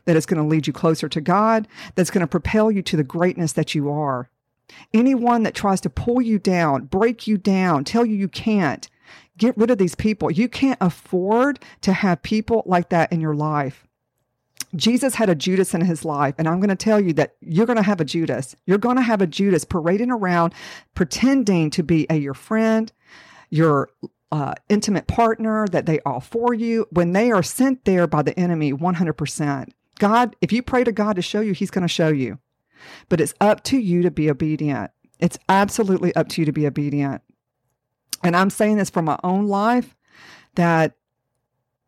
that 0.05 0.17
is 0.17 0.27
going 0.27 0.43
to 0.43 0.49
lead 0.49 0.67
you 0.67 0.73
closer 0.73 1.09
to 1.09 1.21
God, 1.21 1.67
that's 1.95 2.11
going 2.11 2.21
to 2.21 2.27
propel 2.27 2.71
you 2.71 2.83
to 2.83 2.97
the 2.97 3.05
greatness 3.05 3.53
that 3.53 3.75
you 3.75 3.91
are. 3.91 4.29
Anyone 4.95 5.43
that 5.43 5.55
tries 5.55 5.81
to 5.81 5.91
pull 5.91 6.21
you 6.23 6.39
down, 6.39 6.85
break 6.85 7.27
you 7.27 7.37
down, 7.37 7.83
tell 7.85 8.05
you 8.05 8.15
you 8.15 8.29
can't, 8.29 8.89
get 9.41 9.57
rid 9.57 9.71
of 9.71 9.79
these 9.79 9.97
people. 9.97 10.31
You 10.31 10.49
can't 10.49 10.79
afford 10.81 11.59
to 11.81 11.93
have 11.93 12.23
people 12.23 12.63
like 12.67 12.91
that 12.91 13.11
in 13.11 13.21
your 13.21 13.35
life. 13.35 13.89
Jesus 14.77 15.17
had 15.17 15.29
a 15.29 15.35
Judas 15.35 15.75
in 15.75 15.81
his 15.81 16.05
life, 16.05 16.37
and 16.39 16.47
I'm 16.47 16.61
going 16.61 16.69
to 16.69 16.77
tell 16.77 17.01
you 17.01 17.13
that 17.15 17.35
you're 17.41 17.67
going 17.67 17.79
to 17.79 17.83
have 17.83 18.01
a 18.01 18.05
Judas. 18.05 18.55
You're 18.67 18.79
going 18.79 18.97
to 18.97 19.03
have 19.03 19.21
a 19.21 19.27
Judas 19.27 19.65
parading 19.65 20.13
around, 20.13 20.55
pretending 20.95 21.71
to 21.71 21.83
be 21.83 22.07
a 22.09 22.17
your 22.17 22.35
friend, 22.35 22.93
your 23.49 23.89
uh, 24.31 24.55
intimate 24.69 25.09
partner, 25.09 25.67
that 25.73 25.87
they 25.87 25.99
all 26.07 26.21
for 26.21 26.55
you 26.55 26.87
when 26.91 27.13
they 27.13 27.33
are 27.33 27.43
sent 27.43 27.85
there 27.85 28.07
by 28.07 28.23
the 28.23 28.39
enemy 28.39 28.73
100%. 28.73 29.71
God, 29.99 30.37
if 30.41 30.53
you 30.53 30.63
pray 30.63 30.85
to 30.85 30.93
God 30.93 31.17
to 31.17 31.23
show 31.23 31.41
you, 31.41 31.53
He's 31.53 31.71
going 31.71 31.83
to 31.83 31.89
show 31.89 32.09
you. 32.09 32.39
But 33.09 33.21
it's 33.21 33.35
up 33.41 33.65
to 33.65 33.79
you 33.79 34.03
to 34.03 34.11
be 34.11 34.31
obedient. 34.31 34.93
It's 35.19 35.39
absolutely 35.49 36.15
up 36.15 36.29
to 36.29 36.43
you 36.43 36.47
to 36.47 36.53
be 36.53 36.67
obedient. 36.67 37.23
And 38.23 38.37
I'm 38.37 38.50
saying 38.50 38.77
this 38.77 38.91
from 38.91 39.07
my 39.07 39.19
own 39.25 39.47
life 39.47 39.97
that 40.55 40.95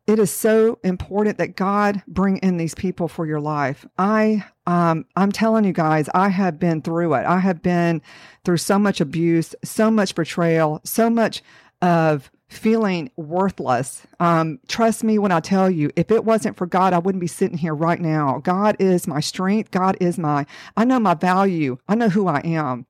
it 0.05 0.19
is 0.19 0.31
so 0.31 0.79
important 0.83 1.37
that 1.37 1.55
God 1.55 2.03
bring 2.07 2.37
in 2.37 2.57
these 2.57 2.75
people 2.75 3.07
for 3.07 3.25
your 3.25 3.39
life. 3.39 3.85
I 3.97 4.43
um 4.67 5.05
I'm 5.15 5.31
telling 5.31 5.63
you 5.63 5.73
guys, 5.73 6.09
I 6.13 6.29
have 6.29 6.59
been 6.59 6.81
through 6.81 7.13
it. 7.13 7.25
I 7.25 7.39
have 7.39 7.61
been 7.61 8.01
through 8.43 8.57
so 8.57 8.77
much 8.77 8.99
abuse, 8.99 9.55
so 9.63 9.89
much 9.89 10.13
betrayal, 10.15 10.81
so 10.83 11.09
much 11.09 11.41
of 11.81 12.29
feeling 12.53 13.11
worthless. 13.15 14.05
Um, 14.19 14.59
trust 14.67 15.03
me 15.03 15.17
when 15.17 15.31
I 15.31 15.39
tell 15.39 15.69
you, 15.69 15.89
if 15.95 16.11
it 16.11 16.23
wasn't 16.23 16.55
for 16.55 16.67
God, 16.67 16.93
I 16.93 16.99
wouldn't 16.99 17.21
be 17.21 17.27
sitting 17.27 17.57
here 17.57 17.73
right 17.73 17.99
now. 17.99 18.39
God 18.43 18.75
is 18.79 19.07
my 19.07 19.19
strength. 19.19 19.71
God 19.71 19.97
is 19.99 20.17
my, 20.17 20.45
I 20.77 20.85
know 20.85 20.99
my 20.99 21.15
value. 21.15 21.77
I 21.87 21.95
know 21.95 22.09
who 22.09 22.27
I 22.27 22.39
am. 22.41 22.85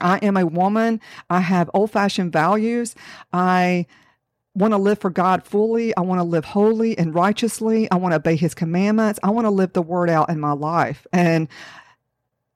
I 0.00 0.18
am 0.18 0.36
a 0.36 0.46
woman. 0.46 1.00
I 1.28 1.40
have 1.40 1.70
old 1.74 1.90
fashioned 1.90 2.32
values. 2.32 2.94
I 3.32 3.86
want 4.54 4.72
to 4.72 4.78
live 4.78 4.98
for 4.98 5.10
God 5.10 5.44
fully. 5.44 5.96
I 5.96 6.00
want 6.00 6.18
to 6.18 6.24
live 6.24 6.44
holy 6.44 6.98
and 6.98 7.14
righteously. 7.14 7.90
I 7.90 7.96
want 7.96 8.12
to 8.12 8.16
obey 8.16 8.36
his 8.36 8.54
commandments. 8.54 9.20
I 9.22 9.30
want 9.30 9.46
to 9.46 9.50
live 9.50 9.72
the 9.72 9.82
word 9.82 10.10
out 10.10 10.28
in 10.28 10.40
my 10.40 10.52
life. 10.52 11.06
And 11.12 11.48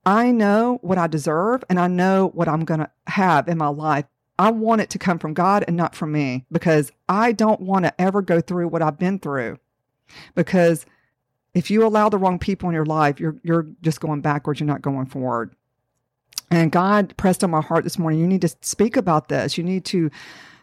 I 0.05 0.33
know 0.33 0.79
what 0.83 0.99
I 0.99 1.07
deserve 1.07 1.65
and 1.71 1.81
I 1.81 1.89
know 1.89 2.31
what 2.35 2.49
I'm 2.49 2.65
going 2.65 2.81
to 2.81 2.91
have 3.07 3.49
in 3.49 3.59
my 3.59 3.69
life. 3.69 4.05
I 4.39 4.51
want 4.51 4.81
it 4.81 4.91
to 4.91 4.99
come 4.99 5.19
from 5.19 5.33
God 5.33 5.65
and 5.67 5.77
not 5.77 5.95
from 5.95 6.13
me 6.13 6.45
because 6.51 6.91
I 7.09 7.33
don't 7.33 7.61
want 7.61 7.85
to 7.85 8.01
ever 8.01 8.21
go 8.21 8.41
through 8.41 8.69
what 8.69 8.83
I've 8.83 8.99
been 8.99 9.19
through. 9.19 9.59
Because 10.35 10.87
if 11.55 11.71
you 11.71 11.87
allow 11.87 12.09
the 12.09 12.19
wrong 12.19 12.39
people 12.39 12.69
in 12.69 12.75
your 12.75 12.85
life, 12.85 13.21
you're 13.21 13.37
you're 13.45 13.69
just 13.81 14.01
going 14.01 14.21
backwards, 14.21 14.59
you're 14.59 14.67
not 14.67 14.83
going 14.83 15.07
forward. 15.07 15.55
And 16.51 16.71
God 16.71 17.17
pressed 17.17 17.43
on 17.43 17.51
my 17.51 17.61
heart 17.61 17.85
this 17.85 17.99
morning, 17.99 18.21
you 18.21 18.27
need 18.27 18.43
to 18.43 18.55
speak 18.61 18.97
about 18.97 19.29
this. 19.29 19.59
You 19.59 19.65
need 19.65 19.85
to 19.87 20.11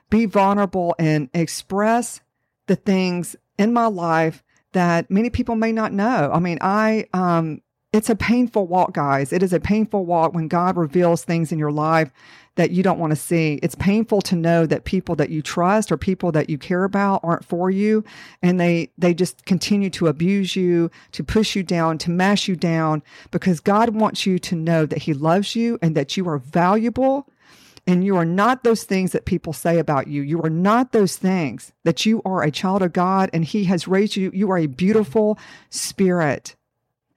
be 0.10 0.26
vulnerable 0.26 0.96
and 1.00 1.30
express 1.34 2.22
the 2.68 2.76
things 2.76 3.36
in 3.58 3.74
my 3.74 3.88
life 3.88 4.44
that 4.74 5.12
many 5.12 5.30
people 5.30 5.56
may 5.56 5.72
not 5.72 5.92
know. 5.92 6.32
I 6.34 6.40
mean, 6.40 6.58
I 6.62 7.08
um 7.14 7.62
it's 7.94 8.10
a 8.10 8.16
painful 8.16 8.68
walk, 8.68 8.94
guys. 8.94 9.34
It 9.34 9.44
is 9.44 9.52
a 9.52 9.60
painful 9.60 10.06
walk 10.06 10.34
when 10.34 10.48
God 10.48 10.78
reveals 10.78 11.24
things 11.24 11.52
in 11.52 11.60
your 11.60 11.74
life 11.74 12.12
that 12.56 12.72
you 12.72 12.84
don't 12.84 13.00
want 13.00 13.12
to 13.12 13.18
see. 13.18 13.60
It's 13.62 13.76
painful 13.76 14.22
to 14.24 14.36
know 14.36 14.66
that 14.66 14.86
people 14.86 15.16
that 15.16 15.30
you 15.30 15.42
trust 15.42 15.92
or 15.92 15.98
people 15.98 16.32
that 16.32 16.50
you 16.50 16.58
care 16.58 16.86
about 16.86 17.20
aren't 17.24 17.44
for 17.44 17.70
you 17.70 18.04
and 18.42 18.60
they 18.60 18.92
they 18.98 19.14
just 19.14 19.46
continue 19.46 19.90
to 19.92 20.08
abuse 20.08 20.56
you, 20.56 20.90
to 21.12 21.24
push 21.24 21.56
you 21.56 21.64
down, 21.64 21.98
to 22.00 22.12
mash 22.12 22.48
you 22.48 22.56
down 22.56 23.04
because 23.30 23.60
God 23.60 23.90
wants 23.96 24.26
you 24.26 24.40
to 24.40 24.56
know 24.56 24.86
that 24.86 25.00
he 25.00 25.14
loves 25.14 25.56
you 25.56 25.78
and 25.82 25.96
that 25.96 26.16
you 26.16 26.28
are 26.30 26.38
valuable 26.38 27.28
and 27.88 28.06
you 28.06 28.16
are 28.16 28.26
not 28.26 28.64
those 28.64 28.84
things 28.84 29.12
that 29.12 29.26
people 29.26 29.54
say 29.54 29.80
about 29.80 30.08
you. 30.08 30.22
You 30.22 30.42
are 30.44 30.50
not 30.50 30.92
those 30.92 31.18
things 31.18 31.74
that 31.84 32.06
you 32.06 32.22
are 32.24 32.44
a 32.44 32.52
child 32.52 32.84
of 32.84 32.94
God 32.94 33.30
and 33.34 33.44
He 33.44 33.66
has 33.66 33.88
raised 33.88 34.16
you. 34.16 34.30
You 34.34 34.52
are 34.52 34.60
a 34.60 34.68
beautiful 34.68 35.40
spirit. 35.72 36.56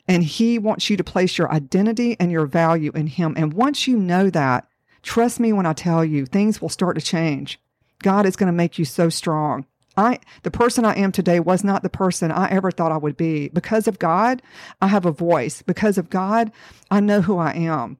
And 0.06 0.22
He 0.22 0.58
wants 0.58 0.90
you 0.90 0.96
to 0.96 1.04
place 1.04 1.38
your 1.38 1.50
identity 1.52 2.16
and 2.20 2.30
your 2.30 2.46
value 2.46 2.92
in 2.94 3.06
Him. 3.06 3.34
And 3.36 3.54
once 3.54 3.86
you 3.86 3.96
know 3.96 4.30
that, 4.30 4.68
trust 5.02 5.40
me 5.40 5.52
when 5.52 5.66
I 5.66 5.72
tell 5.72 6.04
you, 6.04 6.26
things 6.26 6.60
will 6.60 6.68
start 6.68 6.96
to 6.96 7.04
change. 7.04 7.60
God 8.02 8.26
is 8.26 8.36
going 8.36 8.48
to 8.48 8.52
make 8.52 8.78
you 8.78 8.84
so 8.84 9.08
strong. 9.08 9.66
I 9.96 10.18
the 10.42 10.50
person 10.50 10.84
I 10.84 10.94
am 10.96 11.12
today 11.12 11.38
was 11.38 11.62
not 11.62 11.82
the 11.82 11.88
person 11.88 12.32
I 12.32 12.50
ever 12.50 12.70
thought 12.70 12.92
I 12.92 12.96
would 12.96 13.16
be. 13.16 13.48
Because 13.48 13.86
of 13.86 13.98
God, 13.98 14.42
I 14.80 14.88
have 14.88 15.06
a 15.06 15.12
voice. 15.12 15.62
Because 15.62 15.98
of 15.98 16.10
God, 16.10 16.50
I 16.90 17.00
know 17.00 17.20
who 17.20 17.38
I 17.38 17.52
am. 17.52 17.98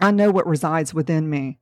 I 0.00 0.10
know 0.10 0.30
what 0.30 0.46
resides 0.46 0.92
within 0.92 1.30
me 1.30 1.58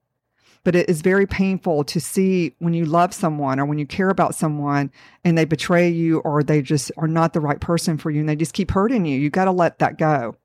but 0.64 0.74
it 0.74 0.88
is 0.88 1.00
very 1.00 1.26
painful 1.26 1.84
to 1.84 2.00
see 2.00 2.54
when 2.58 2.74
you 2.74 2.84
love 2.84 3.14
someone 3.14 3.58
or 3.58 3.64
when 3.64 3.78
you 3.78 3.86
care 3.86 4.10
about 4.10 4.34
someone 4.34 4.90
and 5.24 5.36
they 5.36 5.44
betray 5.44 5.88
you 5.88 6.18
or 6.20 6.42
they 6.42 6.60
just 6.60 6.92
are 6.96 7.08
not 7.08 7.32
the 7.32 7.40
right 7.40 7.60
person 7.60 7.96
for 7.96 8.10
you 8.10 8.20
and 8.20 8.28
they 8.28 8.36
just 8.36 8.52
keep 8.52 8.70
hurting 8.70 9.06
you. 9.06 9.18
You 9.18 9.30
got 9.30 9.46
to 9.46 9.52
let 9.52 9.78
that 9.78 9.98
go. 9.98 10.36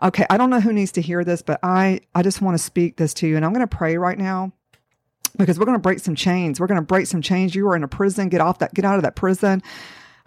Okay, 0.00 0.24
I 0.30 0.36
don't 0.36 0.50
know 0.50 0.60
who 0.60 0.72
needs 0.72 0.92
to 0.92 1.02
hear 1.02 1.24
this, 1.24 1.42
but 1.42 1.58
I 1.62 2.00
I 2.14 2.22
just 2.22 2.40
want 2.40 2.56
to 2.56 2.62
speak 2.62 2.96
this 2.96 3.12
to 3.14 3.26
you 3.26 3.36
and 3.36 3.44
I'm 3.44 3.52
going 3.52 3.66
to 3.66 3.76
pray 3.76 3.98
right 3.98 4.18
now 4.18 4.52
because 5.36 5.58
we're 5.58 5.66
going 5.66 5.76
to 5.76 5.82
break 5.82 5.98
some 5.98 6.14
chains. 6.14 6.60
We're 6.60 6.68
going 6.68 6.80
to 6.80 6.86
break 6.86 7.06
some 7.06 7.20
chains. 7.20 7.54
You 7.54 7.66
are 7.68 7.76
in 7.76 7.82
a 7.82 7.88
prison. 7.88 8.28
Get 8.28 8.40
off 8.40 8.58
that 8.60 8.74
get 8.74 8.84
out 8.84 8.96
of 8.96 9.02
that 9.02 9.16
prison. 9.16 9.62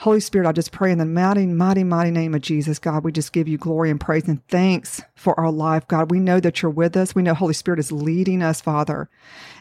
Holy 0.02 0.20
Spirit, 0.20 0.48
I 0.48 0.52
just 0.52 0.72
pray 0.72 0.92
in 0.92 0.98
the 0.98 1.06
mighty, 1.06 1.46
mighty, 1.46 1.84
mighty 1.84 2.10
name 2.10 2.34
of 2.34 2.42
Jesus, 2.42 2.80
God, 2.80 3.04
we 3.04 3.12
just 3.12 3.34
give 3.34 3.48
you 3.48 3.60
glory 3.60 3.92
and 3.92 4.02
praise 4.02 4.28
and 4.28 4.44
thanks 4.48 5.00
for 5.14 5.40
our 5.40 5.52
life, 5.52 5.88
God. 5.88 6.10
We 6.10 6.20
know 6.20 6.40
that 6.40 6.60
you're 6.60 6.72
with 6.72 6.98
us. 6.98 7.14
We 7.14 7.22
know 7.22 7.36
Holy 7.36 7.54
Spirit 7.54 7.80
is 7.80 7.92
leading 7.92 8.42
us, 8.42 8.62
Father. 8.62 9.12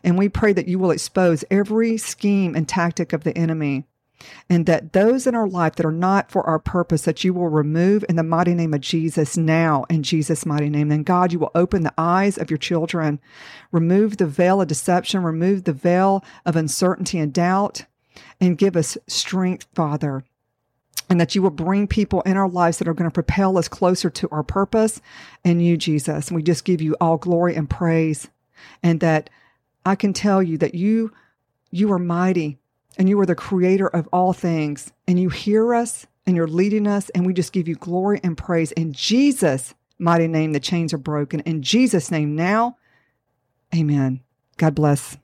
And 0.02 0.16
we 0.16 0.30
pray 0.30 0.54
that 0.54 0.66
you 0.66 0.78
will 0.78 0.92
expose 0.92 1.44
every 1.50 1.98
scheme 1.98 2.56
and 2.56 2.66
tactic 2.66 3.12
of 3.12 3.22
the 3.22 3.36
enemy 3.36 3.84
and 4.48 4.64
that 4.64 4.94
those 4.94 5.26
in 5.26 5.34
our 5.34 5.46
life 5.46 5.74
that 5.74 5.84
are 5.84 5.92
not 5.92 6.30
for 6.30 6.42
our 6.46 6.58
purpose 6.58 7.02
that 7.02 7.22
you 7.22 7.34
will 7.34 7.50
remove 7.50 8.02
in 8.08 8.16
the 8.16 8.22
mighty 8.22 8.54
name 8.54 8.72
of 8.72 8.80
Jesus 8.80 9.36
now 9.36 9.84
in 9.90 10.02
Jesus 10.02 10.46
mighty 10.46 10.70
name 10.70 10.88
then 10.88 11.02
God 11.02 11.34
you 11.34 11.38
will 11.38 11.50
open 11.54 11.82
the 11.82 11.94
eyes 11.98 12.38
of 12.38 12.50
your 12.50 12.58
children 12.58 13.20
remove 13.72 14.16
the 14.16 14.26
veil 14.26 14.62
of 14.62 14.68
deception 14.68 15.22
remove 15.22 15.64
the 15.64 15.74
veil 15.74 16.24
of 16.46 16.56
uncertainty 16.56 17.18
and 17.18 17.30
doubt 17.30 17.84
and 18.40 18.58
give 18.58 18.76
us 18.76 18.98
strength 19.06 19.66
father 19.74 20.22
and 21.10 21.20
that 21.20 21.34
you 21.34 21.42
will 21.42 21.50
bring 21.50 21.88
people 21.88 22.20
in 22.22 22.36
our 22.36 22.48
lives 22.48 22.78
that 22.78 22.86
are 22.86 22.94
going 22.94 23.10
to 23.10 23.12
propel 23.12 23.58
us 23.58 23.68
closer 23.68 24.08
to 24.08 24.28
our 24.30 24.44
purpose 24.44 25.00
and 25.44 25.62
you, 25.62 25.76
Jesus. 25.76 26.28
And 26.28 26.36
we 26.36 26.42
just 26.42 26.64
give 26.64 26.80
you 26.80 26.96
all 27.00 27.16
glory 27.16 27.56
and 27.56 27.68
praise. 27.68 28.28
And 28.82 29.00
that 29.00 29.28
I 29.84 29.96
can 29.96 30.12
tell 30.12 30.42
you 30.42 30.56
that 30.58 30.74
you, 30.74 31.12
you 31.72 31.92
are 31.92 31.98
mighty 31.98 32.58
and 32.96 33.08
you 33.08 33.18
are 33.20 33.26
the 33.26 33.34
creator 33.34 33.88
of 33.88 34.08
all 34.12 34.32
things 34.32 34.92
and 35.08 35.18
you 35.18 35.30
hear 35.30 35.74
us 35.74 36.06
and 36.26 36.36
you're 36.36 36.46
leading 36.46 36.86
us. 36.86 37.08
And 37.10 37.26
we 37.26 37.32
just 37.32 37.52
give 37.52 37.66
you 37.66 37.74
glory 37.74 38.20
and 38.22 38.38
praise 38.38 38.70
in 38.72 38.92
Jesus' 38.92 39.74
mighty 39.98 40.28
name. 40.28 40.52
The 40.52 40.60
chains 40.60 40.92
are 40.94 40.98
broken 40.98 41.40
in 41.40 41.62
Jesus' 41.62 42.10
name 42.10 42.36
now. 42.36 42.76
Amen. 43.74 44.20
God 44.58 44.76
bless. 44.76 45.16